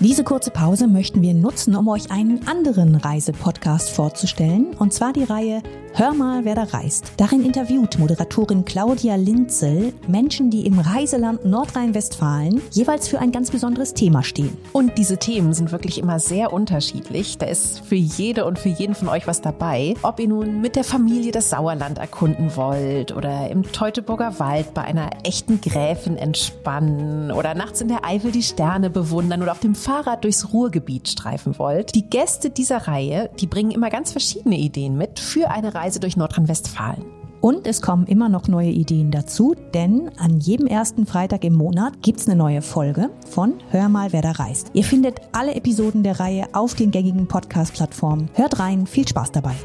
Diese 0.00 0.24
kurze 0.24 0.50
Pause 0.50 0.88
möchten 0.88 1.22
wir 1.22 1.32
nutzen, 1.32 1.76
um 1.76 1.86
euch 1.86 2.10
einen 2.10 2.48
anderen 2.48 2.96
Reisepodcast 2.96 3.90
vorzustellen, 3.90 4.74
und 4.76 4.92
zwar 4.92 5.12
die 5.12 5.22
Reihe 5.22 5.62
Hör 5.94 6.14
mal, 6.14 6.46
wer 6.46 6.54
da 6.54 6.62
reist. 6.62 7.12
Darin 7.18 7.44
interviewt 7.44 7.98
Moderatorin 7.98 8.64
Claudia 8.64 9.16
Linzel 9.16 9.92
Menschen, 10.08 10.48
die 10.48 10.64
im 10.64 10.78
Reiseland 10.78 11.44
Nordrhein-Westfalen 11.44 12.62
jeweils 12.70 13.08
für 13.08 13.18
ein 13.18 13.30
ganz 13.30 13.50
besonderes 13.50 13.92
Thema 13.92 14.22
stehen. 14.22 14.56
Und 14.72 14.96
diese 14.96 15.18
Themen 15.18 15.52
sind 15.52 15.70
wirklich 15.70 15.98
immer 15.98 16.18
sehr 16.18 16.50
unterschiedlich. 16.50 17.36
Da 17.36 17.44
ist 17.44 17.80
für 17.80 17.94
jede 17.94 18.46
und 18.46 18.58
für 18.58 18.70
jeden 18.70 18.94
von 18.94 19.10
euch 19.10 19.26
was 19.26 19.42
dabei. 19.42 19.92
Ob 20.00 20.18
ihr 20.18 20.28
nun 20.28 20.62
mit 20.62 20.76
der 20.76 20.84
Familie 20.84 21.30
das 21.30 21.50
Sauerland 21.50 21.98
erkunden 21.98 22.56
wollt 22.56 23.14
oder 23.14 23.50
im 23.50 23.62
Teutoburger 23.70 24.38
Wald 24.38 24.72
bei 24.72 24.84
einer 24.84 25.10
echten 25.24 25.60
Gräfin 25.60 26.16
entspannen 26.16 27.30
oder 27.30 27.52
nachts 27.54 27.82
in 27.82 27.88
der 27.88 28.06
Eifel 28.06 28.32
die 28.32 28.42
Sterne 28.42 28.88
bewundern 28.88 29.42
oder 29.42 29.52
auf 29.52 29.60
dem 29.60 29.74
Fahrrad 29.74 30.24
durchs 30.24 30.54
Ruhrgebiet 30.54 31.10
streifen 31.10 31.58
wollt. 31.58 31.94
Die 31.94 32.08
Gäste 32.08 32.48
dieser 32.48 32.88
Reihe, 32.88 33.28
die 33.38 33.46
bringen 33.46 33.72
immer 33.72 33.90
ganz 33.90 34.10
verschiedene 34.12 34.56
Ideen 34.56 34.96
mit 34.96 35.20
für 35.20 35.50
eine 35.50 35.74
Reise 35.74 35.81
durch 35.90 36.16
Nordrhein-Westfalen. 36.16 37.04
Und 37.40 37.66
es 37.66 37.82
kommen 37.82 38.06
immer 38.06 38.28
noch 38.28 38.46
neue 38.46 38.70
Ideen 38.70 39.10
dazu, 39.10 39.56
denn 39.74 40.10
an 40.16 40.38
jedem 40.38 40.68
ersten 40.68 41.06
Freitag 41.06 41.42
im 41.44 41.54
Monat 41.54 42.00
gibt's 42.00 42.28
eine 42.28 42.36
neue 42.36 42.62
Folge 42.62 43.10
von 43.28 43.54
Hör 43.70 43.88
mal, 43.88 44.12
wer 44.12 44.22
da 44.22 44.30
reist. 44.30 44.70
Ihr 44.74 44.84
findet 44.84 45.20
alle 45.32 45.56
Episoden 45.56 46.04
der 46.04 46.20
Reihe 46.20 46.46
auf 46.52 46.74
den 46.74 46.92
gängigen 46.92 47.26
Podcast-Plattformen. 47.26 48.30
Hört 48.34 48.60
rein, 48.60 48.86
viel 48.86 49.08
Spaß 49.08 49.32
dabei. 49.32 49.56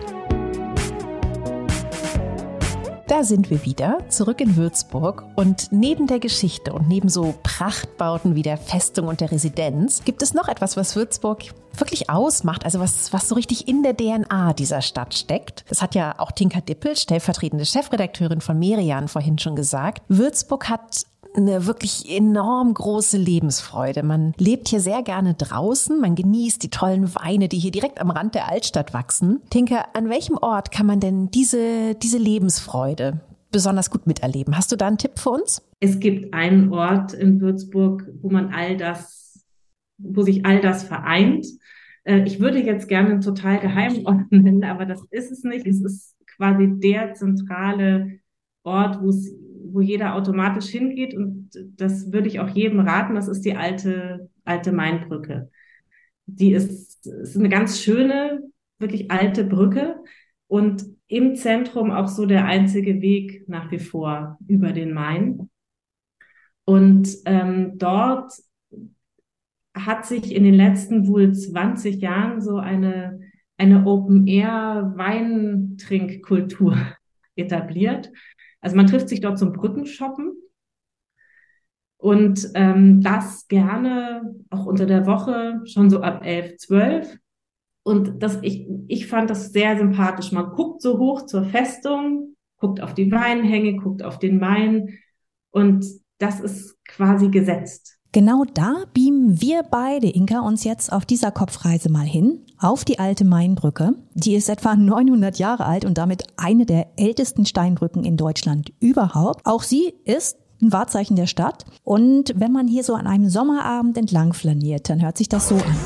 Da 3.08 3.24
sind 3.24 3.50
wir 3.50 3.64
wieder, 3.64 4.00
zurück 4.10 4.42
in 4.42 4.58
Würzburg. 4.58 5.24
Und 5.36 5.72
neben 5.72 6.08
der 6.08 6.20
Geschichte 6.20 6.74
und 6.74 6.90
neben 6.90 7.08
so 7.08 7.34
Prachtbauten 7.42 8.36
wie 8.36 8.42
der 8.42 8.58
Festung 8.58 9.08
und 9.08 9.22
der 9.22 9.32
Residenz 9.32 10.04
gibt 10.04 10.22
es 10.22 10.34
noch 10.34 10.50
etwas, 10.50 10.76
was 10.76 10.98
Würzburg 10.98 11.46
wirklich 11.74 12.10
ausmacht, 12.10 12.66
also 12.66 12.82
was, 12.82 13.14
was 13.14 13.30
so 13.30 13.36
richtig 13.36 13.70
in 13.70 13.82
der 13.82 13.96
DNA 13.96 14.52
dieser 14.52 14.82
Stadt 14.82 15.14
steckt. 15.14 15.64
Das 15.70 15.82
hat 15.82 15.96
ja 15.96 16.16
auch 16.18 16.32
Tinka 16.34 16.60
Dippel, 16.60 16.98
stellvertretende 16.98 17.66
Chefredakteurin 17.66 18.42
von 18.42 18.60
Merian, 18.60 19.08
vorhin 19.08 19.40
schon 19.40 19.56
gesagt. 19.56 20.04
Würzburg 20.10 20.68
hat 20.68 21.06
eine 21.38 21.67
wirklich 21.67 22.10
enorm 22.10 22.74
große 22.74 23.17
Lebensfreude. 23.17 24.03
Man 24.03 24.34
lebt 24.38 24.67
hier 24.67 24.79
sehr 24.79 25.03
gerne 25.03 25.36
draußen, 25.36 26.00
man 26.00 26.15
genießt 26.15 26.63
die 26.63 26.70
tollen 26.70 27.13
Weine, 27.15 27.48
die 27.48 27.60
hier 27.60 27.72
direkt 27.72 28.01
am 28.01 28.10
Rand 28.10 28.36
der 28.36 28.50
Altstadt 28.50 28.94
wachsen. 28.94 29.41
Tinker, 29.50 29.96
an 29.96 30.10
welchem 30.10 30.38
Ort 30.38 30.72
kann 30.72 30.88
man 30.88 31.00
denn 31.00 31.29
diese, 31.29 31.96
diese 31.96 32.17
Lebensfreude 32.17 33.22
besonders 33.51 33.91
gut 33.91 34.08
miterleben? 34.08 34.58
Hast 34.58 34.72
du 34.72 34.75
da 34.75 34.88
einen 34.88 34.98
Tipp 34.98 35.20
für 35.20 35.29
uns? 35.29 35.62
Es 35.79 36.00
gibt 36.00 36.34
einen 36.34 36.74
Ort 36.74 37.13
in 37.13 37.39
Würzburg, 37.39 38.10
wo 38.22 38.32
man 38.32 38.51
all 38.53 38.75
das, 38.75 39.46
wo 40.00 40.24
sich 40.24 40.44
all 40.46 40.60
das 40.60 40.84
vereint. 40.84 41.46
Äh, 42.03 42.24
ich 42.24 42.39
würde 42.39 42.60
jetzt 42.63 42.88
gerne 42.88 43.12
einen 43.12 43.22
total 43.22 43.60
geheimen 43.60 44.08
Ort 44.08 44.32
nennen, 44.32 44.63
aber 44.63 44.86
das 44.86 45.03
ist 45.12 45.32
es 45.32 45.44
nicht. 45.44 45.67
Es 45.67 45.82
ist 45.82 46.15
quasi 46.36 46.67
der 46.79 47.13
zentrale 47.13 48.20
Ort, 48.63 49.01
wo 49.01 49.10
es 49.10 49.32
wo 49.74 49.82
jeder 49.82 50.16
automatisch 50.16 50.68
hingeht 50.68 51.14
und 51.14 51.50
das 51.76 52.12
würde 52.12 52.28
ich 52.28 52.40
auch 52.40 52.50
jedem 52.50 52.80
raten, 52.80 53.16
das 53.16 53.28
ist 53.28 53.42
die 53.42 53.56
alte, 53.56 54.30
alte 54.46 54.72
Mainbrücke. 54.72 55.50
Die 56.26 56.52
ist, 56.52 57.06
ist 57.06 57.38
eine 57.38 57.50
ganz 57.50 57.82
schöne, 57.82 58.42
wirklich 58.80 59.12
alte 59.12 59.44
Brücke 59.44 59.98
und 60.48 60.86
im 61.08 61.36
Zentrum 61.36 61.92
auch 61.92 62.08
so 62.08 62.26
der 62.26 62.46
einzige 62.46 63.02
Weg 63.02 63.48
nach 63.48 63.70
wie 63.72 63.80
vor 63.80 64.38
über 64.48 64.72
den 64.74 64.94
Main. 64.94 65.50
Und 66.66 67.10
ähm, 67.26 67.78
dort 67.78 68.34
hat 69.74 70.06
sich 70.06 70.36
in 70.36 70.44
den 70.44 70.54
letzten 70.54 71.08
wohl 71.08 71.34
20 71.34 72.02
Jahren 72.02 72.42
so 72.42 72.58
eine, 72.58 73.22
eine 73.58 73.86
Open-Air-Weintrinkkultur 73.86 76.78
etabliert. 77.36 78.12
Also 78.62 78.76
man 78.76 78.88
trifft 78.88 79.10
sich 79.10 79.22
dort 79.22 79.38
zum 79.38 79.54
Brückenshoppen 79.54 80.34
und 81.98 82.52
ähm, 82.54 83.02
das 83.02 83.48
gerne 83.48 84.36
auch 84.50 84.66
unter 84.66 84.86
der 84.86 85.06
Woche 85.06 85.62
schon 85.66 85.90
so 85.90 86.02
ab 86.02 86.26
elf, 86.26 86.58
zwölf. 86.58 87.18
Und 87.84 88.22
das, 88.22 88.40
ich, 88.42 88.68
ich 88.88 89.08
fand 89.08 89.30
das 89.30 89.52
sehr 89.52 89.78
sympathisch. 89.78 90.32
Man 90.32 90.52
guckt 90.52 90.82
so 90.82 91.00
hoch 91.00 91.26
zur 91.26 91.46
Festung, 91.46 92.36
guckt 92.58 92.82
auf 92.82 92.94
die 92.94 93.12
Weinhänge, 93.12 93.78
guckt 93.78 94.04
auf 94.04 94.20
den 94.20 94.40
Main 94.40 95.00
und 95.52 95.86
das 96.20 96.40
ist 96.40 96.78
quasi 96.86 97.30
gesetzt. 97.30 97.97
Genau 98.14 98.46
da 98.54 98.86
beamen 98.94 99.42
wir 99.42 99.64
beide, 99.64 100.08
Inka, 100.08 100.40
uns 100.40 100.64
jetzt 100.64 100.92
auf 100.92 101.06
dieser 101.06 101.32
Kopfreise 101.32 101.92
mal 101.92 102.06
hin, 102.06 102.40
auf 102.58 102.86
die 102.86 103.00
alte 103.00 103.26
Mainbrücke. 103.26 103.96
Die 104.14 104.36
ist 104.36 104.50
etwa 104.50 104.76
900 104.78 105.38
Jahre 105.38 105.66
alt 105.66 105.86
und 105.86 105.98
damit 105.98 106.24
eine 106.38 106.66
der 106.66 106.88
ältesten 106.98 107.46
Steinbrücken 107.46 108.04
in 108.04 108.18
Deutschland 108.18 108.72
überhaupt. 108.80 109.46
Auch 109.46 109.64
sie 109.64 109.94
ist 110.06 110.38
ein 110.62 110.72
Wahrzeichen 110.72 111.16
der 111.16 111.28
Stadt. 111.28 111.66
Und 111.84 112.34
wenn 112.36 112.52
man 112.52 112.68
hier 112.68 112.84
so 112.84 112.96
an 112.96 113.08
einem 113.08 113.30
Sommerabend 113.30 113.98
entlang 113.98 114.34
flaniert, 114.34 114.90
dann 114.90 115.02
hört 115.02 115.18
sich 115.18 115.30
das 115.30 115.50
so 115.50 115.56
an. 115.56 115.78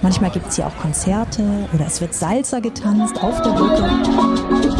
Manchmal 0.00 0.30
gibt 0.30 0.46
es 0.46 0.56
hier 0.56 0.66
auch 0.66 0.76
Konzerte 0.76 1.42
oder 1.74 1.86
es 1.86 2.00
wird 2.00 2.14
Salsa 2.14 2.60
getanzt 2.60 3.20
auf 3.22 3.42
der 3.42 3.50
Brücke. 3.50 4.77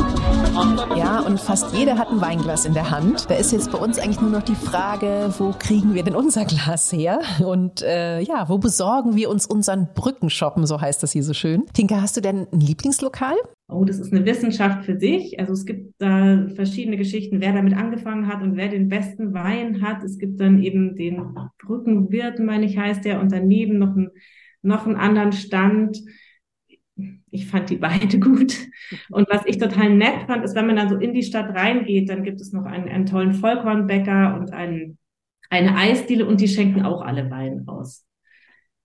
Ja, 0.97 1.21
und 1.21 1.38
fast 1.38 1.73
jeder 1.73 1.97
hat 1.99 2.11
ein 2.11 2.21
Weinglas 2.21 2.65
in 2.65 2.75
der 2.75 2.91
Hand. 2.91 3.31
Da 3.31 3.35
ist 3.35 3.53
jetzt 3.53 3.71
bei 3.71 3.79
uns 3.79 3.99
eigentlich 3.99 4.21
nur 4.21 4.31
noch 4.31 4.43
die 4.43 4.57
Frage, 4.57 5.33
wo 5.38 5.55
kriegen 5.57 5.95
wir 5.95 6.03
denn 6.03 6.17
unser 6.17 6.45
Glas 6.45 6.93
her? 6.93 7.21
Und 7.45 7.83
äh, 7.83 8.21
ja, 8.21 8.49
wo 8.49 8.59
besorgen 8.59 9.15
wir 9.15 9.31
uns 9.31 9.47
unseren 9.47 9.88
Brückenshoppen, 9.95 10.67
so 10.67 10.81
heißt 10.81 11.00
das 11.03 11.12
hier 11.12 11.23
so 11.23 11.33
schön. 11.33 11.67
Tinka, 11.75 12.00
hast 12.00 12.17
du 12.17 12.21
denn 12.21 12.49
ein 12.53 12.61
Lieblingslokal? 12.61 13.37
Oh, 13.69 13.85
das 13.85 14.00
ist 14.00 14.12
eine 14.12 14.27
Wissenschaft 14.27 14.85
für 14.85 14.99
sich. 14.99 15.38
Also 15.38 15.53
es 15.53 15.65
gibt 15.65 15.95
da 15.99 16.47
verschiedene 16.57 16.97
Geschichten, 16.97 17.41
wer 17.41 17.53
damit 17.53 17.77
angefangen 17.77 18.27
hat 18.27 18.43
und 18.43 18.57
wer 18.57 18.69
den 18.69 18.88
besten 18.88 19.35
Wein 19.35 19.81
hat. 19.83 20.03
Es 20.03 20.19
gibt 20.19 20.41
dann 20.41 20.61
eben 20.61 20.97
den 20.97 21.37
Brückenwirt, 21.65 22.41
meine 22.41 22.67
ich, 22.67 22.77
heißt 22.77 23.05
der, 23.05 23.21
und 23.21 23.31
daneben 23.31 23.79
noch, 23.79 23.95
ein, 23.95 24.11
noch 24.62 24.87
einen 24.87 24.97
anderen 24.97 25.33
Stand 25.33 25.99
ich 27.31 27.47
fand 27.47 27.71
die 27.71 27.76
beide 27.76 28.19
gut. 28.19 28.57
Und 29.11 29.28
was 29.31 29.43
ich 29.47 29.59
total 29.59 29.95
nett 29.95 30.26
fand, 30.26 30.45
ist, 30.45 30.55
wenn 30.55 30.67
man 30.67 30.76
dann 30.76 30.88
so 30.88 30.97
in 30.97 31.14
die 31.14 31.23
Stadt 31.23 31.55
reingeht, 31.55 32.09
dann 32.09 32.23
gibt 32.23 32.40
es 32.40 32.52
noch 32.52 32.64
einen, 32.64 32.88
einen 32.88 33.07
tollen 33.07 33.35
Vollkornbäcker 33.35 34.37
und 34.38 34.52
einen, 34.52 34.99
eine 35.50 35.76
Eisdiele 35.76 36.26
und 36.26 36.40
die 36.40 36.49
schenken 36.49 36.83
auch 36.83 37.02
alle 37.02 37.31
Wein 37.31 37.64
aus. 37.67 38.07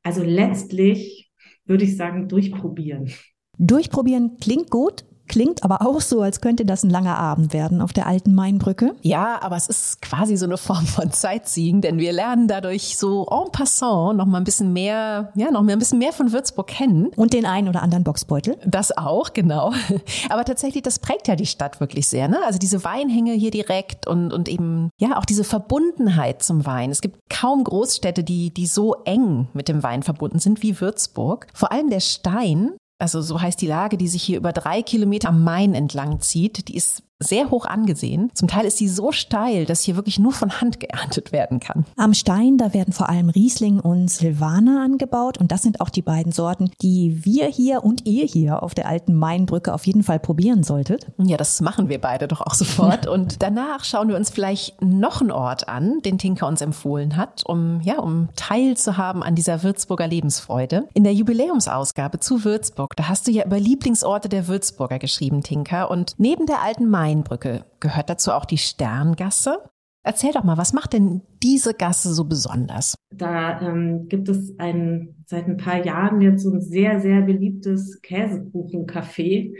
Also 0.03 0.23
letztlich 0.23 1.31
würde 1.65 1.85
ich 1.85 1.95
sagen, 1.95 2.27
durchprobieren. 2.27 3.11
Durchprobieren 3.57 4.37
klingt 4.37 4.69
gut. 4.69 5.05
Klingt 5.27 5.63
aber 5.63 5.81
auch 5.81 6.01
so, 6.01 6.21
als 6.21 6.41
könnte 6.41 6.65
das 6.65 6.83
ein 6.83 6.89
langer 6.89 7.17
Abend 7.17 7.53
werden 7.53 7.81
auf 7.81 7.93
der 7.93 8.07
alten 8.07 8.33
Mainbrücke. 8.33 8.93
Ja, 9.01 9.41
aber 9.41 9.55
es 9.55 9.67
ist 9.67 10.01
quasi 10.01 10.35
so 10.35 10.45
eine 10.45 10.57
Form 10.57 10.85
von 10.85 11.11
Sightseeing, 11.11 11.81
denn 11.81 11.97
wir 11.97 12.11
lernen 12.11 12.47
dadurch 12.47 12.97
so 12.97 13.25
en 13.31 13.51
passant 13.51 14.17
noch 14.17 14.25
mal 14.25 14.37
ein 14.37 14.43
bisschen 14.43 14.73
mehr, 14.73 15.31
ja, 15.35 15.51
noch 15.51 15.61
mehr 15.61 15.75
ein 15.75 15.79
bisschen 15.79 15.99
mehr 15.99 16.13
von 16.13 16.31
Würzburg 16.31 16.67
kennen. 16.67 17.11
Und 17.15 17.33
den 17.33 17.45
einen 17.45 17.69
oder 17.69 17.81
anderen 17.81 18.03
Boxbeutel. 18.03 18.57
Das 18.65 18.95
auch, 18.95 19.33
genau. 19.33 19.73
Aber 20.29 20.45
tatsächlich, 20.45 20.83
das 20.83 20.99
prägt 20.99 21.27
ja 21.27 21.35
die 21.35 21.45
Stadt 21.45 21.79
wirklich 21.79 22.07
sehr, 22.07 22.27
ne? 22.27 22.39
Also 22.45 22.59
diese 22.59 22.83
Weinhänge 22.83 23.33
hier 23.33 23.51
direkt 23.51 24.07
und, 24.07 24.33
und 24.33 24.49
eben, 24.49 24.89
ja, 24.99 25.17
auch 25.17 25.25
diese 25.25 25.43
Verbundenheit 25.43 26.43
zum 26.43 26.65
Wein. 26.65 26.91
Es 26.91 27.01
gibt 27.01 27.17
kaum 27.29 27.63
Großstädte, 27.63 28.23
die, 28.23 28.53
die 28.53 28.67
so 28.67 28.95
eng 29.05 29.47
mit 29.53 29.67
dem 29.67 29.83
Wein 29.83 30.03
verbunden 30.03 30.39
sind 30.39 30.61
wie 30.63 30.79
Würzburg. 30.79 31.47
Vor 31.53 31.71
allem 31.71 31.89
der 31.89 32.01
Stein 32.01 32.73
also 33.03 33.21
so 33.21 33.41
heißt 33.41 33.61
die 33.61 33.67
Lage, 33.67 33.97
die 33.97 34.07
sich 34.07 34.23
hier 34.23 34.37
über 34.37 34.53
drei 34.53 34.81
Kilometer 34.81 35.27
am 35.27 35.43
Main 35.43 35.73
entlang 35.75 36.21
zieht, 36.21 36.69
die 36.69 36.77
ist 36.77 37.03
sehr 37.19 37.49
hoch 37.49 37.65
angesehen. 37.65 38.31
Zum 38.33 38.47
Teil 38.47 38.65
ist 38.65 38.77
sie 38.77 38.87
so 38.87 39.11
steil, 39.11 39.65
dass 39.65 39.81
hier 39.81 39.95
wirklich 39.95 40.19
nur 40.19 40.33
von 40.33 40.61
Hand 40.61 40.79
geerntet 40.79 41.31
werden 41.31 41.59
kann. 41.59 41.85
Am 41.95 42.13
Stein, 42.13 42.57
da 42.57 42.73
werden 42.73 42.93
vor 42.93 43.09
allem 43.09 43.29
Riesling 43.29 43.79
und 43.79 44.09
Silvaner 44.09 44.83
angebaut 44.83 45.37
und 45.37 45.51
das 45.51 45.61
sind 45.61 45.81
auch 45.81 45.89
die 45.89 46.01
beiden 46.01 46.31
Sorten, 46.31 46.71
die 46.81 47.23
wir 47.23 47.47
hier 47.47 47.83
und 47.83 48.05
ihr 48.05 48.25
hier 48.25 48.63
auf 48.63 48.75
der 48.75 48.87
alten 48.87 49.13
Mainbrücke 49.13 49.73
auf 49.73 49.85
jeden 49.87 50.03
Fall 50.03 50.19
probieren 50.19 50.63
solltet. 50.63 51.07
Ja, 51.17 51.37
das 51.37 51.61
machen 51.61 51.89
wir 51.89 51.99
beide 51.99 52.27
doch 52.27 52.41
auch 52.41 52.53
sofort 52.53 53.07
und 53.07 53.41
danach 53.41 53.83
schauen 53.83 54.09
wir 54.09 54.15
uns 54.15 54.29
vielleicht 54.29 54.81
noch 54.81 55.21
einen 55.21 55.31
Ort 55.31 55.67
an, 55.67 56.01
den 56.03 56.17
Tinker 56.17 56.47
uns 56.47 56.61
empfohlen 56.61 57.15
hat, 57.15 57.43
um 57.45 57.81
ja, 57.81 57.99
um 57.99 58.29
teilzuhaben 58.35 59.23
an 59.23 59.35
dieser 59.35 59.63
Würzburger 59.63 60.07
Lebensfreude. 60.07 60.87
In 60.93 61.03
der 61.03 61.13
Jubiläumsausgabe 61.13 62.19
zu 62.19 62.43
Würzburg, 62.43 62.95
da 62.95 63.07
hast 63.07 63.27
du 63.27 63.31
ja 63.31 63.45
über 63.45 63.59
Lieblingsorte 63.59 64.29
der 64.29 64.47
Würzburger 64.47 64.99
geschrieben, 64.99 65.43
Tinker 65.43 65.89
und 65.89 66.15
neben 66.17 66.45
der 66.45 66.61
alten 66.61 66.89
Mainbrücke 67.13 67.65
gehört 67.79 68.09
dazu 68.09 68.31
auch 68.31 68.45
die 68.45 68.57
Sterngasse. 68.57 69.59
Erzähl 70.05 70.31
doch 70.33 70.43
mal, 70.43 70.57
was 70.57 70.73
macht 70.73 70.93
denn 70.93 71.21
diese 71.41 71.73
Gasse 71.73 72.13
so 72.13 72.25
besonders? 72.25 72.95
Da 73.11 73.61
ähm, 73.61 74.07
gibt 74.09 74.27
es 74.27 74.53
ein, 74.57 75.15
seit 75.25 75.47
ein 75.47 75.57
paar 75.57 75.85
Jahren 75.85 76.19
jetzt 76.19 76.43
so 76.43 76.51
ein 76.51 76.61
sehr, 76.61 76.99
sehr 76.99 77.21
beliebtes 77.21 78.01
Käsekuchencafé. 78.01 79.55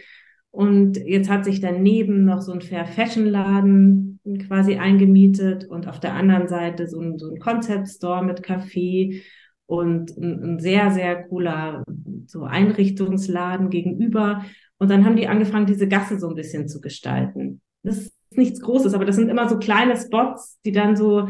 Und 0.51 0.97
jetzt 0.97 1.29
hat 1.29 1.45
sich 1.45 1.61
daneben 1.61 2.25
noch 2.25 2.41
so 2.41 2.51
ein 2.51 2.61
Fair 2.61 2.85
Fashion 2.85 3.25
Laden 3.25 4.19
quasi 4.47 4.75
eingemietet 4.75 5.65
und 5.65 5.87
auf 5.87 5.99
der 5.99 6.13
anderen 6.13 6.47
Seite 6.47 6.87
so 6.87 6.99
ein, 6.99 7.17
so 7.17 7.31
ein 7.31 7.39
Concept 7.39 7.87
Store 7.87 8.23
mit 8.23 8.41
Café 8.41 9.21
und 9.65 10.15
ein, 10.17 10.43
ein 10.43 10.59
sehr, 10.59 10.91
sehr 10.91 11.23
cooler 11.23 11.83
so 12.27 12.43
Einrichtungsladen 12.43 13.69
gegenüber. 13.69 14.43
Und 14.83 14.89
dann 14.89 15.05
haben 15.05 15.15
die 15.15 15.29
angefangen, 15.29 15.65
diese 15.65 15.87
Gasse 15.87 16.19
so 16.19 16.27
ein 16.27 16.35
bisschen 16.35 16.67
zu 16.67 16.81
gestalten. 16.81 17.61
Das 17.83 17.99
ist 17.99 18.13
nichts 18.31 18.59
Großes, 18.59 18.93
aber 18.93 19.05
das 19.05 19.15
sind 19.15 19.29
immer 19.29 19.47
so 19.47 19.57
kleine 19.57 19.95
Spots, 19.95 20.59
die 20.65 20.73
dann 20.73 20.97
so 20.97 21.29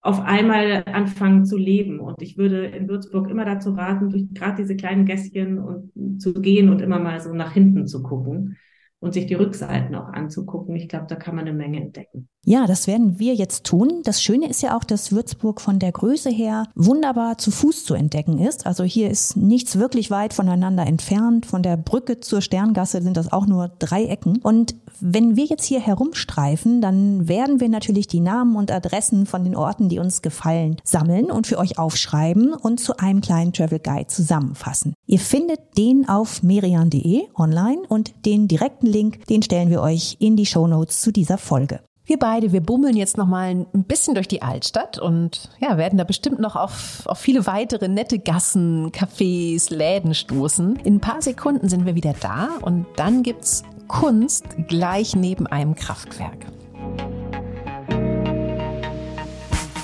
auf 0.00 0.20
einmal 0.20 0.82
anfangen 0.86 1.44
zu 1.44 1.56
leben. 1.56 2.00
Und 2.00 2.20
ich 2.20 2.36
würde 2.36 2.66
in 2.66 2.88
Würzburg 2.88 3.30
immer 3.30 3.44
dazu 3.44 3.74
raten, 3.74 4.10
durch 4.10 4.26
gerade 4.34 4.56
diese 4.56 4.74
kleinen 4.74 5.04
Gässchen 5.04 5.60
und 5.60 6.20
zu 6.20 6.34
gehen 6.34 6.68
und 6.68 6.82
immer 6.82 6.98
mal 6.98 7.20
so 7.20 7.32
nach 7.32 7.52
hinten 7.52 7.86
zu 7.86 8.02
gucken 8.02 8.56
und 9.00 9.14
sich 9.14 9.26
die 9.26 9.34
Rückseiten 9.34 9.94
auch 9.94 10.08
anzugucken. 10.08 10.76
Ich 10.76 10.88
glaube, 10.88 11.06
da 11.08 11.16
kann 11.16 11.34
man 11.34 11.46
eine 11.46 11.56
Menge 11.56 11.80
entdecken. 11.80 12.28
Ja, 12.44 12.66
das 12.66 12.86
werden 12.86 13.18
wir 13.18 13.34
jetzt 13.34 13.64
tun. 13.64 14.00
Das 14.04 14.22
Schöne 14.22 14.48
ist 14.48 14.62
ja 14.62 14.76
auch, 14.76 14.84
dass 14.84 15.12
Würzburg 15.12 15.60
von 15.60 15.78
der 15.78 15.92
Größe 15.92 16.30
her 16.30 16.64
wunderbar 16.74 17.36
zu 17.36 17.50
Fuß 17.50 17.84
zu 17.84 17.94
entdecken 17.94 18.38
ist. 18.38 18.66
Also 18.66 18.82
hier 18.82 19.10
ist 19.10 19.36
nichts 19.36 19.78
wirklich 19.78 20.10
weit 20.10 20.32
voneinander 20.32 20.86
entfernt. 20.86 21.44
Von 21.44 21.62
der 21.62 21.76
Brücke 21.76 22.20
zur 22.20 22.40
Sterngasse 22.40 23.02
sind 23.02 23.18
das 23.18 23.30
auch 23.30 23.46
nur 23.46 23.68
drei 23.78 24.04
Ecken. 24.04 24.38
Und 24.42 24.74
wenn 25.00 25.36
wir 25.36 25.44
jetzt 25.44 25.64
hier 25.64 25.80
herumstreifen, 25.80 26.80
dann 26.80 27.28
werden 27.28 27.60
wir 27.60 27.68
natürlich 27.68 28.06
die 28.06 28.20
Namen 28.20 28.56
und 28.56 28.72
Adressen 28.72 29.26
von 29.26 29.44
den 29.44 29.54
Orten, 29.54 29.90
die 29.90 29.98
uns 29.98 30.22
gefallen, 30.22 30.76
sammeln 30.82 31.30
und 31.30 31.46
für 31.46 31.58
euch 31.58 31.78
aufschreiben 31.78 32.54
und 32.54 32.80
zu 32.80 32.96
einem 32.96 33.20
kleinen 33.20 33.52
Travel 33.52 33.80
Guide 33.80 34.06
zusammenfassen. 34.06 34.94
Ihr 35.06 35.18
findet 35.18 35.76
den 35.76 36.08
auf 36.08 36.42
merian.de 36.42 37.28
online 37.34 37.82
und 37.88 38.24
den 38.24 38.48
direkten 38.48 38.86
Link, 38.90 39.26
den 39.26 39.42
stellen 39.42 39.70
wir 39.70 39.80
euch 39.80 40.16
in 40.18 40.36
die 40.36 40.46
Show 40.46 40.66
Notes 40.66 41.00
zu 41.00 41.12
dieser 41.12 41.38
Folge. 41.38 41.80
Wir 42.04 42.18
beide, 42.18 42.50
wir 42.50 42.60
bummeln 42.60 42.96
jetzt 42.96 43.16
noch 43.16 43.26
mal 43.28 43.50
ein 43.50 43.84
bisschen 43.84 44.14
durch 44.14 44.26
die 44.26 44.42
Altstadt 44.42 44.98
und 44.98 45.48
ja, 45.60 45.78
werden 45.78 45.96
da 45.96 46.04
bestimmt 46.04 46.40
noch 46.40 46.56
auf, 46.56 47.02
auf 47.06 47.18
viele 47.18 47.46
weitere 47.46 47.86
nette 47.86 48.18
Gassen, 48.18 48.90
Cafés, 48.90 49.72
Läden 49.72 50.14
stoßen. 50.14 50.76
In 50.82 50.96
ein 50.96 51.00
paar 51.00 51.22
Sekunden 51.22 51.68
sind 51.68 51.86
wir 51.86 51.94
wieder 51.94 52.14
da 52.20 52.48
und 52.62 52.86
dann 52.96 53.22
gibt's 53.22 53.62
Kunst 53.86 54.44
gleich 54.66 55.14
neben 55.14 55.46
einem 55.46 55.76
Kraftwerk. 55.76 56.46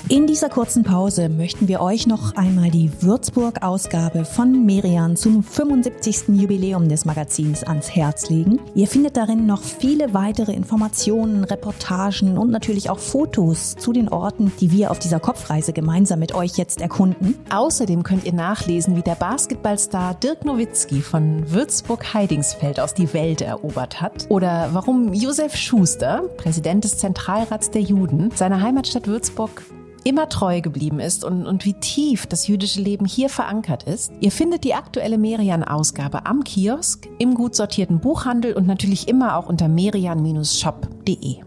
In 0.09 0.25
dieser 0.25 0.47
kurzen 0.47 0.83
Pause 0.83 1.27
möchten 1.27 1.67
wir 1.67 1.81
euch 1.81 2.07
noch 2.07 2.33
einmal 2.37 2.71
die 2.71 2.89
Würzburg-Ausgabe 3.01 4.23
von 4.23 4.65
Merian 4.65 5.17
zum 5.17 5.43
75. 5.43 6.29
Jubiläum 6.29 6.87
des 6.87 7.03
Magazins 7.03 7.65
ans 7.65 7.93
Herz 7.93 8.29
legen. 8.29 8.61
Ihr 8.73 8.87
findet 8.87 9.17
darin 9.17 9.45
noch 9.45 9.61
viele 9.61 10.13
weitere 10.13 10.53
Informationen, 10.53 11.43
Reportagen 11.43 12.37
und 12.37 12.51
natürlich 12.51 12.89
auch 12.89 12.99
Fotos 12.99 13.75
zu 13.75 13.91
den 13.91 14.07
Orten, 14.07 14.53
die 14.61 14.71
wir 14.71 14.91
auf 14.91 14.99
dieser 14.99 15.19
Kopfreise 15.19 15.73
gemeinsam 15.73 16.19
mit 16.19 16.33
euch 16.33 16.55
jetzt 16.55 16.79
erkunden. 16.79 17.35
Außerdem 17.49 18.03
könnt 18.03 18.23
ihr 18.23 18.33
nachlesen, 18.33 18.95
wie 18.95 19.03
der 19.03 19.15
Basketballstar 19.15 20.13
Dirk 20.13 20.45
Nowitzki 20.45 21.01
von 21.01 21.51
Würzburg-Heidingsfeld 21.51 22.79
aus 22.79 22.93
die 22.93 23.13
Welt 23.13 23.41
erobert 23.41 23.99
hat 23.99 24.27
oder 24.29 24.69
warum 24.71 25.11
Josef 25.11 25.57
Schuster, 25.57 26.23
Präsident 26.37 26.85
des 26.85 26.97
Zentralrats 26.97 27.71
der 27.71 27.81
Juden, 27.81 28.31
seine 28.33 28.61
Heimatstadt 28.61 29.07
Würzburg 29.07 29.63
immer 30.07 30.29
treu 30.29 30.61
geblieben 30.61 31.01
ist 31.01 31.25
und, 31.25 31.45
und 31.45 31.65
wie 31.65 31.73
tief 31.73 32.27
das 32.27 32.47
jüdische 32.47 32.81
Leben 32.81 33.05
hier 33.05 33.27
verankert 33.27 33.83
ist. 33.83 34.13
Ihr 34.21 34.31
findet 34.31 34.63
die 34.63 34.73
aktuelle 34.73 35.17
Merian-Ausgabe 35.17 36.25
am 36.25 36.45
Kiosk, 36.45 37.09
im 37.19 37.35
gut 37.35 37.55
sortierten 37.55 37.99
Buchhandel 37.99 38.53
und 38.53 38.67
natürlich 38.67 39.09
immer 39.09 39.35
auch 39.35 39.49
unter 39.49 39.67
merian-shop.de. 39.67 41.37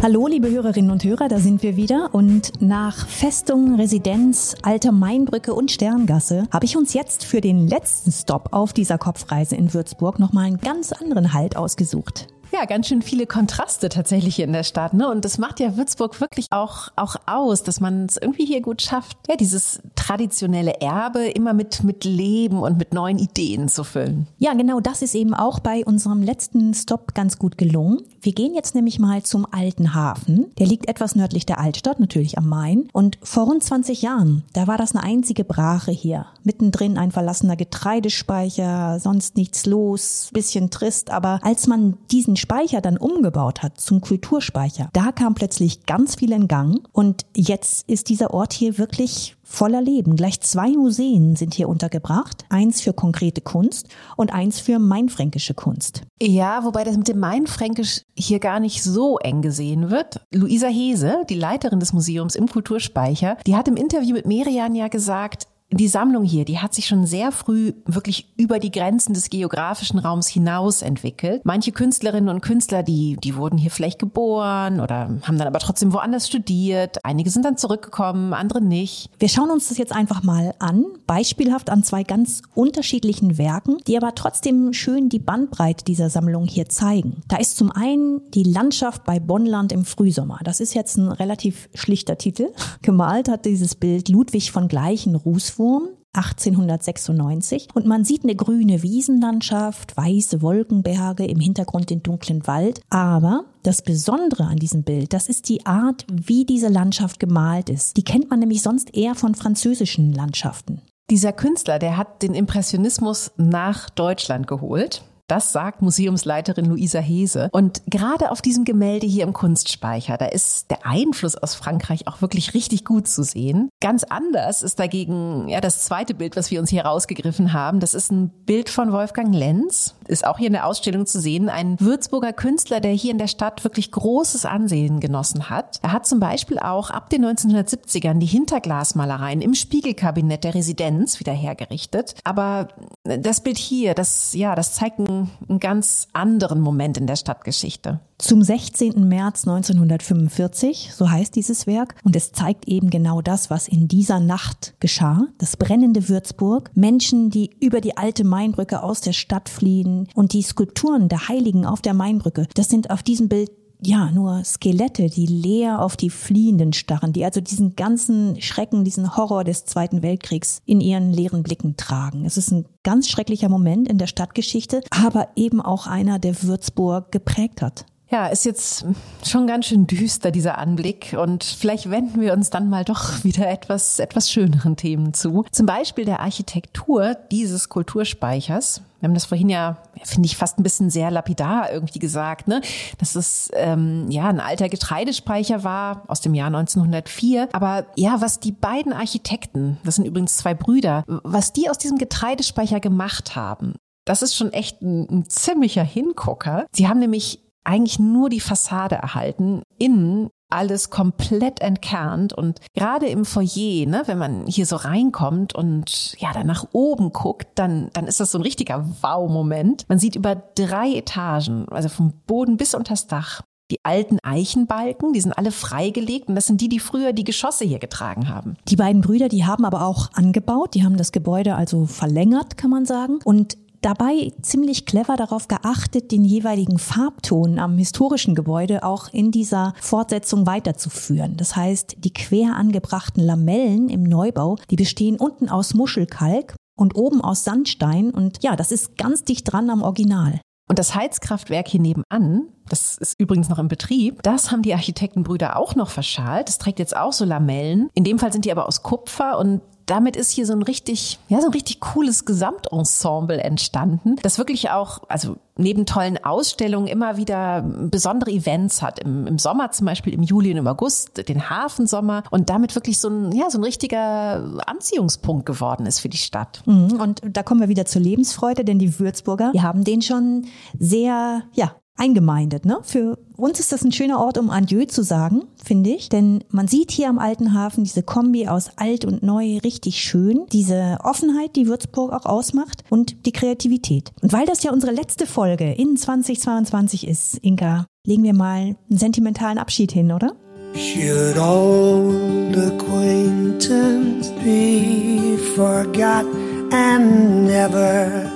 Hallo, 0.00 0.28
liebe 0.28 0.48
Hörerinnen 0.48 0.92
und 0.92 1.02
Hörer, 1.02 1.26
da 1.26 1.40
sind 1.40 1.64
wir 1.64 1.76
wieder. 1.76 2.10
Und 2.12 2.52
nach 2.60 3.08
Festung, 3.08 3.74
Residenz, 3.74 4.54
Alter 4.62 4.92
Mainbrücke 4.92 5.54
und 5.54 5.72
Sterngasse 5.72 6.46
habe 6.52 6.66
ich 6.66 6.76
uns 6.76 6.94
jetzt 6.94 7.24
für 7.24 7.40
den 7.40 7.66
letzten 7.66 8.12
Stop 8.12 8.50
auf 8.52 8.72
dieser 8.72 8.96
Kopfreise 8.96 9.56
in 9.56 9.74
Würzburg 9.74 10.20
nochmal 10.20 10.44
einen 10.44 10.58
ganz 10.58 10.92
anderen 10.92 11.32
Halt 11.32 11.56
ausgesucht. 11.56 12.28
Ja, 12.50 12.64
ganz 12.64 12.88
schön 12.88 13.02
viele 13.02 13.26
Kontraste 13.26 13.88
tatsächlich 13.88 14.36
hier 14.36 14.46
in 14.46 14.52
der 14.52 14.62
Stadt, 14.62 14.94
ne? 14.94 15.08
Und 15.08 15.24
das 15.24 15.38
macht 15.38 15.60
ja 15.60 15.76
Würzburg 15.76 16.20
wirklich 16.20 16.46
auch, 16.50 16.88
auch 16.96 17.16
aus, 17.26 17.62
dass 17.62 17.80
man 17.80 18.06
es 18.06 18.16
irgendwie 18.16 18.46
hier 18.46 18.62
gut 18.62 18.80
schafft, 18.80 19.18
ja, 19.28 19.36
dieses 19.36 19.80
traditionelle 19.94 20.80
Erbe 20.80 21.26
immer 21.26 21.52
mit, 21.52 21.84
mit 21.84 22.04
Leben 22.04 22.58
und 22.58 22.78
mit 22.78 22.94
neuen 22.94 23.18
Ideen 23.18 23.68
zu 23.68 23.84
füllen. 23.84 24.26
Ja, 24.38 24.54
genau 24.54 24.80
das 24.80 25.02
ist 25.02 25.14
eben 25.14 25.34
auch 25.34 25.60
bei 25.60 25.84
unserem 25.84 26.22
letzten 26.22 26.72
Stop 26.72 27.14
ganz 27.14 27.38
gut 27.38 27.58
gelungen. 27.58 28.00
Wir 28.22 28.32
gehen 28.32 28.54
jetzt 28.54 28.74
nämlich 28.74 28.98
mal 28.98 29.22
zum 29.22 29.46
Alten 29.50 29.94
Hafen. 29.94 30.46
Der 30.58 30.66
liegt 30.66 30.88
etwas 30.88 31.14
nördlich 31.14 31.46
der 31.46 31.60
Altstadt, 31.60 32.00
natürlich 32.00 32.38
am 32.38 32.48
Main. 32.48 32.88
Und 32.92 33.18
vor 33.22 33.44
rund 33.44 33.62
20 33.62 34.02
Jahren, 34.02 34.44
da 34.54 34.66
war 34.66 34.78
das 34.78 34.94
eine 34.94 35.04
einzige 35.04 35.44
Brache 35.44 35.92
hier. 35.92 36.26
Mittendrin 36.42 36.96
ein 36.96 37.12
verlassener 37.12 37.56
Getreidespeicher, 37.56 38.98
sonst 39.00 39.36
nichts 39.36 39.66
los, 39.66 40.30
bisschen 40.32 40.70
trist. 40.70 41.10
Aber 41.10 41.40
als 41.42 41.66
man 41.66 41.98
diesen 42.10 42.36
Speicher 42.38 42.80
dann 42.80 42.96
umgebaut 42.96 43.62
hat 43.62 43.80
zum 43.80 44.00
Kulturspeicher, 44.00 44.88
da 44.92 45.12
kam 45.12 45.34
plötzlich 45.34 45.86
ganz 45.86 46.14
viel 46.14 46.32
in 46.32 46.48
Gang 46.48 46.88
und 46.92 47.26
jetzt 47.34 47.88
ist 47.88 48.08
dieser 48.08 48.32
Ort 48.32 48.52
hier 48.52 48.78
wirklich 48.78 49.36
voller 49.48 49.80
Leben. 49.80 50.14
Gleich 50.14 50.40
zwei 50.42 50.68
Museen 50.68 51.34
sind 51.34 51.54
hier 51.54 51.68
untergebracht. 51.70 52.44
Eins 52.50 52.82
für 52.82 52.92
konkrete 52.92 53.40
Kunst 53.40 53.88
und 54.16 54.32
eins 54.32 54.60
für 54.60 54.78
mainfränkische 54.78 55.54
Kunst. 55.54 56.02
Ja, 56.22 56.64
wobei 56.64 56.84
das 56.84 56.98
mit 56.98 57.08
dem 57.08 57.18
Mainfränkisch 57.18 58.02
hier 58.14 58.40
gar 58.40 58.60
nicht 58.60 58.82
so 58.82 59.18
eng 59.18 59.40
gesehen 59.40 59.90
wird. 59.90 60.20
Luisa 60.34 60.68
Hese, 60.68 61.22
die 61.30 61.34
Leiterin 61.34 61.80
des 61.80 61.94
Museums 61.94 62.36
im 62.36 62.46
Kulturspeicher, 62.46 63.38
die 63.46 63.56
hat 63.56 63.68
im 63.68 63.76
Interview 63.76 64.14
mit 64.14 64.26
Merian 64.26 64.74
ja 64.74 64.88
gesagt, 64.88 65.48
die 65.70 65.88
Sammlung 65.88 66.24
hier, 66.24 66.46
die 66.46 66.58
hat 66.58 66.74
sich 66.74 66.86
schon 66.86 67.06
sehr 67.06 67.30
früh 67.30 67.74
wirklich 67.84 68.32
über 68.38 68.58
die 68.58 68.70
Grenzen 68.70 69.12
des 69.12 69.28
geografischen 69.28 69.98
Raums 69.98 70.26
hinaus 70.26 70.80
entwickelt. 70.80 71.42
Manche 71.44 71.72
Künstlerinnen 71.72 72.30
und 72.30 72.40
Künstler, 72.40 72.82
die, 72.82 73.18
die 73.22 73.36
wurden 73.36 73.58
hier 73.58 73.70
vielleicht 73.70 73.98
geboren 73.98 74.80
oder 74.80 75.18
haben 75.22 75.36
dann 75.36 75.46
aber 75.46 75.58
trotzdem 75.58 75.92
woanders 75.92 76.26
studiert. 76.26 77.04
Einige 77.04 77.28
sind 77.28 77.44
dann 77.44 77.58
zurückgekommen, 77.58 78.32
andere 78.32 78.62
nicht. 78.62 79.10
Wir 79.18 79.28
schauen 79.28 79.50
uns 79.50 79.68
das 79.68 79.76
jetzt 79.76 79.92
einfach 79.92 80.22
mal 80.22 80.54
an, 80.58 80.86
beispielhaft 81.06 81.68
an 81.68 81.82
zwei 81.82 82.02
ganz 82.02 82.40
unterschiedlichen 82.54 83.36
Werken, 83.36 83.76
die 83.86 83.98
aber 83.98 84.14
trotzdem 84.14 84.72
schön 84.72 85.10
die 85.10 85.18
Bandbreite 85.18 85.84
dieser 85.84 86.08
Sammlung 86.08 86.46
hier 86.46 86.70
zeigen. 86.70 87.22
Da 87.28 87.36
ist 87.36 87.58
zum 87.58 87.70
einen 87.70 88.22
die 88.30 88.44
Landschaft 88.44 89.04
bei 89.04 89.20
Bonnland 89.20 89.72
im 89.72 89.84
Frühsommer. 89.84 90.38
Das 90.44 90.60
ist 90.60 90.72
jetzt 90.72 90.96
ein 90.96 91.12
relativ 91.12 91.68
schlichter 91.74 92.16
Titel. 92.16 92.48
Gemalt 92.82 93.28
hat 93.28 93.44
dieses 93.44 93.74
Bild 93.74 94.08
Ludwig 94.08 94.50
von 94.50 94.68
Gleichen 94.68 95.14
Weißwurm 95.58 95.88
1896 96.14 97.68
und 97.74 97.86
man 97.86 98.04
sieht 98.04 98.24
eine 98.24 98.34
grüne 98.34 98.82
Wiesenlandschaft, 98.82 99.96
weiße 99.96 100.40
Wolkenberge, 100.40 101.26
im 101.26 101.38
Hintergrund 101.38 101.90
den 101.90 102.02
dunklen 102.02 102.46
Wald. 102.46 102.80
Aber 102.90 103.44
das 103.62 103.82
Besondere 103.82 104.44
an 104.44 104.56
diesem 104.56 104.84
Bild, 104.84 105.12
das 105.12 105.28
ist 105.28 105.48
die 105.48 105.66
Art, 105.66 106.06
wie 106.10 106.44
diese 106.44 106.68
Landschaft 106.68 107.20
gemalt 107.20 107.68
ist. 107.68 107.96
Die 107.96 108.04
kennt 108.04 108.30
man 108.30 108.40
nämlich 108.40 108.62
sonst 108.62 108.96
eher 108.96 109.14
von 109.14 109.34
französischen 109.34 110.12
Landschaften. 110.12 110.80
Dieser 111.10 111.32
Künstler, 111.32 111.78
der 111.78 111.96
hat 111.96 112.22
den 112.22 112.34
Impressionismus 112.34 113.32
nach 113.36 113.90
Deutschland 113.90 114.46
geholt. 114.46 115.02
Das 115.28 115.52
sagt 115.52 115.82
Museumsleiterin 115.82 116.64
Luisa 116.64 117.00
Hese. 117.00 117.50
Und 117.52 117.82
gerade 117.86 118.30
auf 118.30 118.40
diesem 118.40 118.64
Gemälde 118.64 119.06
hier 119.06 119.24
im 119.24 119.34
Kunstspeicher, 119.34 120.16
da 120.16 120.24
ist 120.24 120.70
der 120.70 120.86
Einfluss 120.86 121.36
aus 121.36 121.54
Frankreich 121.54 122.08
auch 122.08 122.22
wirklich 122.22 122.54
richtig 122.54 122.86
gut 122.86 123.06
zu 123.06 123.22
sehen. 123.22 123.68
Ganz 123.80 124.04
anders 124.04 124.62
ist 124.62 124.78
dagegen 124.78 125.48
ja 125.48 125.60
das 125.60 125.84
zweite 125.84 126.14
Bild, 126.14 126.34
was 126.34 126.50
wir 126.50 126.60
uns 126.60 126.70
hier 126.70 126.86
rausgegriffen 126.86 127.52
haben. 127.52 127.78
Das 127.78 127.92
ist 127.92 128.10
ein 128.10 128.30
Bild 128.46 128.70
von 128.70 128.90
Wolfgang 128.90 129.34
Lenz, 129.34 129.94
ist 130.06 130.26
auch 130.26 130.38
hier 130.38 130.46
in 130.46 130.54
der 130.54 130.66
Ausstellung 130.66 131.04
zu 131.04 131.20
sehen. 131.20 131.50
Ein 131.50 131.78
Würzburger 131.78 132.32
Künstler, 132.32 132.80
der 132.80 132.92
hier 132.92 133.10
in 133.10 133.18
der 133.18 133.28
Stadt 133.28 133.64
wirklich 133.64 133.92
großes 133.92 134.46
Ansehen 134.46 134.98
genossen 134.98 135.50
hat. 135.50 135.78
Er 135.82 135.92
hat 135.92 136.06
zum 136.06 136.20
Beispiel 136.20 136.58
auch 136.58 136.88
ab 136.88 137.10
den 137.10 137.26
1970ern 137.26 138.18
die 138.18 138.26
Hinterglasmalereien 138.26 139.42
im 139.42 139.52
Spiegelkabinett 139.52 140.44
der 140.44 140.54
Residenz 140.54 141.20
wieder 141.20 141.34
hergerichtet. 141.34 142.14
Aber 142.24 142.68
das 143.04 143.42
Bild 143.42 143.58
hier, 143.58 143.92
das, 143.92 144.32
ja, 144.32 144.54
das 144.54 144.72
zeigt 144.72 144.98
ein 144.98 145.17
einen, 145.48 145.60
ganz 145.60 146.08
anderen 146.12 146.60
Moment 146.60 146.96
in 146.98 147.06
der 147.06 147.16
Stadtgeschichte. 147.16 148.00
Zum 148.18 148.42
16. 148.42 149.06
März 149.06 149.46
1945, 149.46 150.90
so 150.92 151.10
heißt 151.10 151.36
dieses 151.36 151.66
Werk, 151.66 151.94
und 152.04 152.16
es 152.16 152.32
zeigt 152.32 152.66
eben 152.66 152.90
genau 152.90 153.22
das, 153.22 153.48
was 153.48 153.68
in 153.68 153.86
dieser 153.86 154.18
Nacht 154.18 154.74
geschah. 154.80 155.28
Das 155.38 155.56
brennende 155.56 156.08
Würzburg, 156.08 156.70
Menschen, 156.74 157.30
die 157.30 157.50
über 157.60 157.80
die 157.80 157.96
alte 157.96 158.24
Mainbrücke 158.24 158.82
aus 158.82 159.00
der 159.00 159.12
Stadt 159.12 159.48
fliehen 159.48 160.08
und 160.14 160.32
die 160.32 160.42
Skulpturen 160.42 161.08
der 161.08 161.28
Heiligen 161.28 161.64
auf 161.64 161.80
der 161.80 161.94
Mainbrücke, 161.94 162.46
das 162.54 162.68
sind 162.68 162.90
auf 162.90 163.02
diesem 163.02 163.28
Bild 163.28 163.50
ja, 163.80 164.10
nur 164.10 164.42
Skelette, 164.44 165.08
die 165.08 165.26
leer 165.26 165.80
auf 165.82 165.96
die 165.96 166.10
Fliehenden 166.10 166.72
starren, 166.72 167.12
die 167.12 167.24
also 167.24 167.40
diesen 167.40 167.76
ganzen 167.76 168.40
Schrecken, 168.40 168.84
diesen 168.84 169.16
Horror 169.16 169.44
des 169.44 169.64
Zweiten 169.66 170.02
Weltkriegs 170.02 170.62
in 170.66 170.80
ihren 170.80 171.12
leeren 171.12 171.42
Blicken 171.42 171.76
tragen. 171.76 172.24
Es 172.24 172.36
ist 172.36 172.50
ein 172.50 172.66
ganz 172.82 173.08
schrecklicher 173.08 173.48
Moment 173.48 173.88
in 173.88 173.98
der 173.98 174.06
Stadtgeschichte, 174.06 174.80
aber 174.90 175.28
eben 175.36 175.60
auch 175.60 175.86
einer, 175.86 176.18
der 176.18 176.42
Würzburg 176.42 177.12
geprägt 177.12 177.62
hat. 177.62 177.86
Ja, 178.10 178.28
ist 178.28 178.46
jetzt 178.46 178.86
schon 179.22 179.46
ganz 179.46 179.66
schön 179.66 179.86
düster, 179.86 180.30
dieser 180.30 180.56
Anblick. 180.56 181.14
Und 181.18 181.44
vielleicht 181.44 181.90
wenden 181.90 182.22
wir 182.22 182.32
uns 182.32 182.48
dann 182.48 182.70
mal 182.70 182.84
doch 182.84 183.22
wieder 183.22 183.48
etwas, 183.48 183.98
etwas 183.98 184.30
schöneren 184.30 184.76
Themen 184.76 185.12
zu. 185.12 185.44
Zum 185.52 185.66
Beispiel 185.66 186.06
der 186.06 186.20
Architektur 186.20 187.16
dieses 187.30 187.68
Kulturspeichers. 187.68 188.80
Wir 189.00 189.08
haben 189.08 189.14
das 189.14 189.26
vorhin 189.26 189.50
ja, 189.50 189.76
finde 190.04 190.26
ich, 190.26 190.38
fast 190.38 190.58
ein 190.58 190.62
bisschen 190.62 190.88
sehr 190.88 191.10
lapidar 191.10 191.70
irgendwie 191.70 191.98
gesagt, 191.98 192.48
ne? 192.48 192.62
Dass 192.96 193.14
es 193.14 193.50
ähm, 193.52 194.10
ja 194.10 194.28
ein 194.28 194.40
alter 194.40 194.70
Getreidespeicher 194.70 195.62
war 195.62 196.02
aus 196.08 196.22
dem 196.22 196.34
Jahr 196.34 196.48
1904. 196.48 197.50
Aber 197.52 197.84
ja, 197.94 198.20
was 198.20 198.40
die 198.40 198.52
beiden 198.52 198.94
Architekten, 198.94 199.76
das 199.84 199.96
sind 199.96 200.06
übrigens 200.06 200.38
zwei 200.38 200.54
Brüder, 200.54 201.04
was 201.06 201.52
die 201.52 201.68
aus 201.68 201.78
diesem 201.78 201.98
Getreidespeicher 201.98 202.80
gemacht 202.80 203.36
haben, 203.36 203.74
das 204.06 204.22
ist 204.22 204.34
schon 204.34 204.52
echt 204.54 204.80
ein, 204.80 205.06
ein 205.10 205.28
ziemlicher 205.28 205.84
Hingucker. 205.84 206.66
Sie 206.72 206.88
haben 206.88 206.98
nämlich 206.98 207.47
eigentlich 207.68 207.98
nur 207.98 208.30
die 208.30 208.40
Fassade 208.40 208.96
erhalten. 208.96 209.62
Innen 209.78 210.30
alles 210.50 210.88
komplett 210.88 211.60
entkernt 211.60 212.32
und 212.32 212.60
gerade 212.74 213.06
im 213.06 213.26
Foyer, 213.26 213.86
ne, 213.86 214.02
wenn 214.06 214.16
man 214.16 214.46
hier 214.46 214.64
so 214.64 214.76
reinkommt 214.76 215.54
und 215.54 216.14
ja, 216.18 216.32
dann 216.32 216.46
nach 216.46 216.64
oben 216.72 217.12
guckt, 217.12 217.48
dann, 217.56 217.90
dann 217.92 218.06
ist 218.06 218.18
das 218.18 218.32
so 218.32 218.38
ein 218.38 218.42
richtiger 218.42 218.88
Wow-Moment. 219.02 219.84
Man 219.88 219.98
sieht 219.98 220.16
über 220.16 220.36
drei 220.54 220.94
Etagen, 220.94 221.68
also 221.68 221.90
vom 221.90 222.14
Boden 222.26 222.56
bis 222.56 222.74
unters 222.74 223.08
Dach, 223.08 223.42
die 223.70 223.76
alten 223.82 224.18
Eichenbalken, 224.22 225.12
die 225.12 225.20
sind 225.20 225.36
alle 225.36 225.52
freigelegt 225.52 226.28
und 226.28 226.34
das 226.34 226.46
sind 226.46 226.62
die, 226.62 226.70
die 226.70 226.80
früher 226.80 227.12
die 227.12 227.24
Geschosse 227.24 227.66
hier 227.66 227.78
getragen 227.78 228.30
haben. 228.30 228.56
Die 228.68 228.76
beiden 228.76 229.02
Brüder, 229.02 229.28
die 229.28 229.44
haben 229.44 229.66
aber 229.66 229.82
auch 229.82 230.08
angebaut, 230.14 230.74
die 230.74 230.84
haben 230.84 230.96
das 230.96 231.12
Gebäude 231.12 231.54
also 231.54 231.84
verlängert, 231.84 232.56
kann 232.56 232.70
man 232.70 232.86
sagen. 232.86 233.18
Und 233.24 233.58
dabei 233.80 234.32
ziemlich 234.42 234.86
clever 234.86 235.16
darauf 235.16 235.48
geachtet, 235.48 236.10
den 236.12 236.24
jeweiligen 236.24 236.78
Farbton 236.78 237.58
am 237.58 237.78
historischen 237.78 238.34
Gebäude 238.34 238.82
auch 238.82 239.08
in 239.12 239.30
dieser 239.30 239.74
Fortsetzung 239.80 240.46
weiterzuführen. 240.46 241.36
Das 241.36 241.56
heißt, 241.56 241.96
die 241.98 242.12
quer 242.12 242.56
angebrachten 242.56 243.22
Lamellen 243.22 243.88
im 243.88 244.02
Neubau, 244.02 244.56
die 244.70 244.76
bestehen 244.76 245.16
unten 245.16 245.48
aus 245.48 245.74
Muschelkalk 245.74 246.56
und 246.76 246.96
oben 246.96 247.20
aus 247.20 247.44
Sandstein 247.44 248.10
und 248.10 248.42
ja, 248.42 248.56
das 248.56 248.72
ist 248.72 248.96
ganz 248.96 249.24
dicht 249.24 249.52
dran 249.52 249.70
am 249.70 249.82
Original. 249.82 250.40
Und 250.68 250.78
das 250.78 250.94
Heizkraftwerk 250.94 251.66
hier 251.68 251.80
nebenan, 251.80 252.48
das 252.68 252.98
ist 252.98 253.18
übrigens 253.18 253.48
noch 253.48 253.58
im 253.58 253.68
Betrieb, 253.68 254.22
das 254.22 254.50
haben 254.50 254.60
die 254.60 254.74
Architektenbrüder 254.74 255.56
auch 255.56 255.74
noch 255.74 255.88
verschalt. 255.88 256.48
Das 256.48 256.58
trägt 256.58 256.78
jetzt 256.78 256.94
auch 256.94 257.14
so 257.14 257.24
Lamellen. 257.24 257.88
In 257.94 258.04
dem 258.04 258.18
Fall 258.18 258.32
sind 258.32 258.44
die 258.44 258.52
aber 258.52 258.68
aus 258.68 258.82
Kupfer 258.82 259.38
und 259.38 259.62
damit 259.88 260.16
ist 260.16 260.30
hier 260.30 260.46
so 260.46 260.52
ein 260.52 260.62
richtig, 260.62 261.18
ja, 261.28 261.40
so 261.40 261.46
ein 261.46 261.52
richtig 261.52 261.80
cooles 261.80 262.24
Gesamtensemble 262.24 263.42
entstanden, 263.42 264.16
das 264.22 264.38
wirklich 264.38 264.70
auch, 264.70 265.00
also 265.08 265.36
neben 265.56 265.86
tollen 265.86 266.22
Ausstellungen 266.22 266.86
immer 266.86 267.16
wieder 267.16 267.62
besondere 267.62 268.30
Events 268.30 268.80
hat. 268.80 269.00
Im, 269.00 269.26
Im, 269.26 269.38
Sommer 269.38 269.72
zum 269.72 269.86
Beispiel, 269.86 270.14
im 270.14 270.22
Juli 270.22 270.52
und 270.52 270.58
im 270.58 270.66
August, 270.66 271.28
den 271.28 271.50
Hafensommer 271.50 272.22
und 272.30 272.48
damit 272.50 272.74
wirklich 272.74 272.98
so 272.98 273.08
ein, 273.08 273.32
ja, 273.32 273.50
so 273.50 273.58
ein 273.58 273.64
richtiger 273.64 274.62
Anziehungspunkt 274.66 275.46
geworden 275.46 275.86
ist 275.86 276.00
für 276.00 276.08
die 276.08 276.18
Stadt. 276.18 276.62
Mhm. 276.66 277.00
Und 277.00 277.22
da 277.24 277.42
kommen 277.42 277.60
wir 277.60 277.68
wieder 277.68 277.86
zur 277.86 278.02
Lebensfreude, 278.02 278.64
denn 278.64 278.78
die 278.78 278.98
Würzburger, 279.00 279.50
die 279.52 279.62
haben 279.62 279.84
den 279.84 280.02
schon 280.02 280.46
sehr, 280.78 281.42
ja, 281.54 281.74
eingemeindet. 281.98 282.64
Ne? 282.64 282.78
Für 282.82 283.18
uns 283.36 283.60
ist 283.60 283.72
das 283.72 283.84
ein 283.84 283.92
schöner 283.92 284.20
Ort, 284.20 284.38
um 284.38 284.50
Adieu 284.50 284.84
zu 284.86 285.02
sagen, 285.02 285.42
finde 285.62 285.90
ich. 285.90 286.08
Denn 286.08 286.44
man 286.50 286.68
sieht 286.68 286.90
hier 286.90 287.08
am 287.08 287.18
Alten 287.18 287.52
Hafen 287.54 287.84
diese 287.84 288.02
Kombi 288.02 288.48
aus 288.48 288.70
alt 288.76 289.04
und 289.04 289.22
neu 289.22 289.58
richtig 289.58 290.00
schön. 290.00 290.46
Diese 290.52 290.98
Offenheit, 291.02 291.56
die 291.56 291.66
Würzburg 291.66 292.12
auch 292.12 292.24
ausmacht 292.24 292.84
und 292.88 293.26
die 293.26 293.32
Kreativität. 293.32 294.12
Und 294.22 294.32
weil 294.32 294.46
das 294.46 294.62
ja 294.62 294.72
unsere 294.72 294.92
letzte 294.92 295.26
Folge 295.26 295.72
in 295.72 295.96
2022 295.96 297.06
ist, 297.06 297.38
Inka, 297.38 297.86
legen 298.06 298.22
wir 298.22 298.34
mal 298.34 298.76
einen 298.88 298.98
sentimentalen 298.98 299.58
Abschied 299.58 299.92
hin, 299.92 300.12
oder? 300.12 300.34
Should 300.74 301.38
old 301.38 302.56
acquaintance 302.56 304.30
be 304.44 305.38
forgot 305.56 306.26
and 306.70 307.46
never 307.46 308.30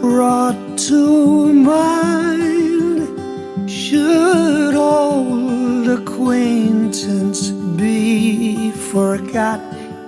brought 0.00 0.56
to 0.88 1.52
mind 1.52 2.55
Should 3.76 4.74
old 4.74 5.86
acquaintance 5.86 7.50
be 7.76 8.70
forgot 8.70 9.60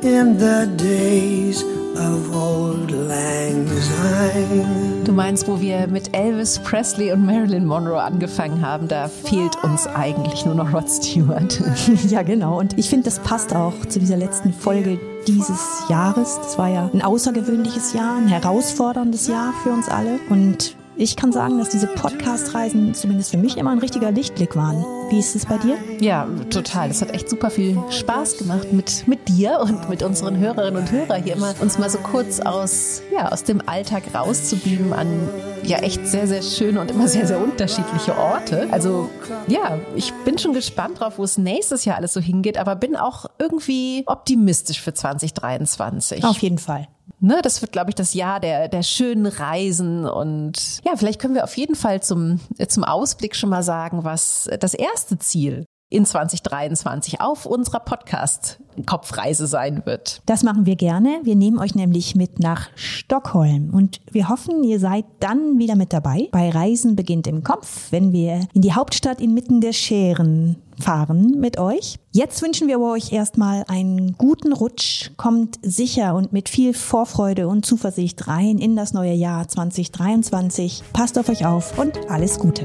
in 0.03 0.39
the 0.39 0.67
days 0.79 1.63
of 1.95 2.35
old 2.35 2.91
Lang 2.91 3.67
Syne? 3.69 5.05
Du 5.05 5.13
meinst, 5.13 5.47
wo 5.47 5.61
wir 5.61 5.87
mit 5.87 6.17
Elvis 6.17 6.59
Presley 6.61 7.13
und 7.13 7.27
Marilyn 7.27 7.67
Monroe 7.67 8.01
angefangen 8.01 8.63
haben, 8.67 8.89
da 8.89 9.07
fehlt 9.07 9.63
uns 9.63 9.87
eigentlich 9.87 10.47
nur 10.47 10.55
noch 10.55 10.73
Rod 10.73 10.89
Stewart. 10.89 11.61
ja, 12.09 12.23
genau. 12.23 12.59
Und 12.59 12.79
ich 12.79 12.89
finde, 12.89 13.05
das 13.05 13.19
passt 13.19 13.55
auch 13.55 13.75
zu 13.87 14.01
dieser 14.01 14.17
letzten 14.17 14.55
Folge 14.55 14.99
dieses 15.27 15.85
Jahres. 15.91 16.41
Das 16.43 16.57
war 16.57 16.71
ja 16.71 16.89
ein 16.95 17.03
außergewöhnliches 17.03 17.93
Jahr, 17.93 18.17
ein 18.17 18.29
herausforderndes 18.29 19.27
Jahr 19.27 19.53
für 19.63 19.71
uns 19.71 19.91
alle. 19.91 20.19
Und 20.31 20.78
ich 20.99 21.15
kann 21.15 21.31
sagen, 21.31 21.59
dass 21.59 21.69
diese 21.69 21.87
Podcast-Reisen 21.87 22.93
zumindest 22.93 23.31
für 23.31 23.37
mich 23.37 23.57
immer 23.57 23.71
ein 23.71 23.79
richtiger 23.79 24.11
Lichtblick 24.11 24.57
waren. 24.57 24.85
Wie 25.11 25.21
ist 25.21 25.37
es 25.37 25.47
bei 25.47 25.57
dir? 25.57 25.77
Ja, 26.01 26.27
total. 26.51 26.91
Es 26.91 27.01
hat 27.01 27.15
echt 27.15 27.31
super 27.31 27.51
viel 27.51 27.79
Spaß 27.89 28.39
gemacht 28.39 28.73
mit, 28.73 29.07
mit 29.07 29.29
dir 29.29 29.61
und 29.61 29.89
mit 29.89 30.03
unseren 30.03 30.39
Hörerinnen 30.39 30.83
und 30.83 30.91
Hörern 30.91 31.23
hier 31.23 31.37
immer 31.37 31.55
uns 31.61 31.79
mal 31.79 31.89
so 31.89 31.99
kurz 31.99 32.41
aus, 32.41 33.01
ja, 33.13 33.31
aus 33.31 33.45
dem 33.45 33.63
Alltag 33.67 34.03
rauszubeamen 34.13 34.93
an 34.93 35.31
ja 35.63 35.79
echt 35.79 36.05
sehr, 36.05 36.27
sehr 36.27 36.43
schöne 36.43 36.81
und 36.81 36.91
immer 36.91 37.07
sehr, 37.07 37.29
sehr 37.29 37.41
unterschiedliche 37.41 38.19
Orte. 38.19 38.67
Also 38.73 39.09
ja, 39.47 39.79
ich 39.95 40.13
bin 40.25 40.37
schon 40.37 40.53
gespannt 40.53 40.99
drauf, 40.99 41.19
wo 41.19 41.25
es 41.25 41.39
nächstes 41.39 41.85
Jahr 41.85 41.97
alles 41.97 42.13
so 42.13 42.21
hingeht, 42.21 42.59
aber 42.59 42.75
bin 42.75 42.97
auch 42.97 43.27
irgendwie 43.39 44.03
optimistisch 44.07 44.81
für 44.81 44.95
2023. 44.95 46.25
Auf 46.25 46.39
jeden 46.39 46.59
Fall. 46.59 46.89
Ne, 47.21 47.41
das 47.43 47.61
wird, 47.63 47.73
glaube 47.73 47.91
ich, 47.91 47.97
das 47.97 48.15
Jahr 48.15 48.39
der, 48.39 48.69
der 48.69 48.83
schönen 48.83 49.27
Reisen. 49.27 50.07
Und 50.07 50.81
ja, 50.85 50.93
vielleicht 50.97 51.21
können 51.21 51.35
wir 51.35 51.45
auf 51.45 51.57
jeden 51.57 51.75
Fall 51.75 52.03
zum, 52.03 52.41
zum 52.69 52.85
Ausblick 52.85 53.35
schon 53.35 53.51
mal 53.51 53.63
sagen, 53.63 54.05
was 54.05 54.49
das 54.61 54.75
erste 54.75 55.19
Ziel 55.19 55.67
in 55.91 56.05
2023 56.05 57.21
auf 57.21 57.47
unserer 57.47 57.81
Podcast-Kopfreise 57.81 59.47
sein 59.47 59.83
wird. 59.87 60.21
Das 60.27 60.43
machen 60.43 60.67
wir 60.67 60.77
gerne. 60.77 61.21
Wir 61.23 61.35
nehmen 61.35 61.59
euch 61.59 61.75
nämlich 61.75 62.15
mit 62.15 62.41
nach 62.41 62.69
Stockholm 62.75 63.71
und 63.73 64.01
wir 64.11 64.29
hoffen, 64.29 64.65
ihr 64.65 64.81
seid 64.81 65.07
dann 65.21 65.59
wieder 65.59 65.77
mit 65.77 65.93
dabei. 65.93 66.29
Bei 66.31 66.51
Reisen 66.51 66.95
beginnt 66.95 67.27
im 67.27 67.43
Kopf, 67.43 67.91
wenn 67.91 68.13
wir 68.13 68.47
in 68.53 68.63
die 68.63 68.75
Hauptstadt 68.75 69.21
inmitten 69.21 69.61
der 69.61 69.73
Scheren 69.73 70.57
fahren 70.79 71.41
mit 71.41 71.59
euch. 71.59 71.99
Jetzt 72.13 72.41
wünschen 72.43 72.69
wir 72.69 72.81
euch 72.81 73.13
erstmal 73.13 73.65
einen 73.67 74.17
guten 74.17 74.53
Rutsch. 74.53 75.11
Kommt 75.17 75.59
sicher 75.63 76.15
und 76.15 76.33
mit 76.33 76.49
viel 76.49 76.75
Vorfreude 76.75 77.49
und 77.49 77.67
Zuversicht 77.67 78.29
rein 78.29 78.59
in 78.59 78.77
das 78.77 78.93
neue 78.93 79.15
Jahr 79.15 79.49
2023. 79.49 80.83
Passt 80.93 81.19
auf 81.19 81.29
euch 81.29 81.47
auf 81.47 81.79
und 81.79 82.11
alles 82.11 82.39
Gute. 82.39 82.63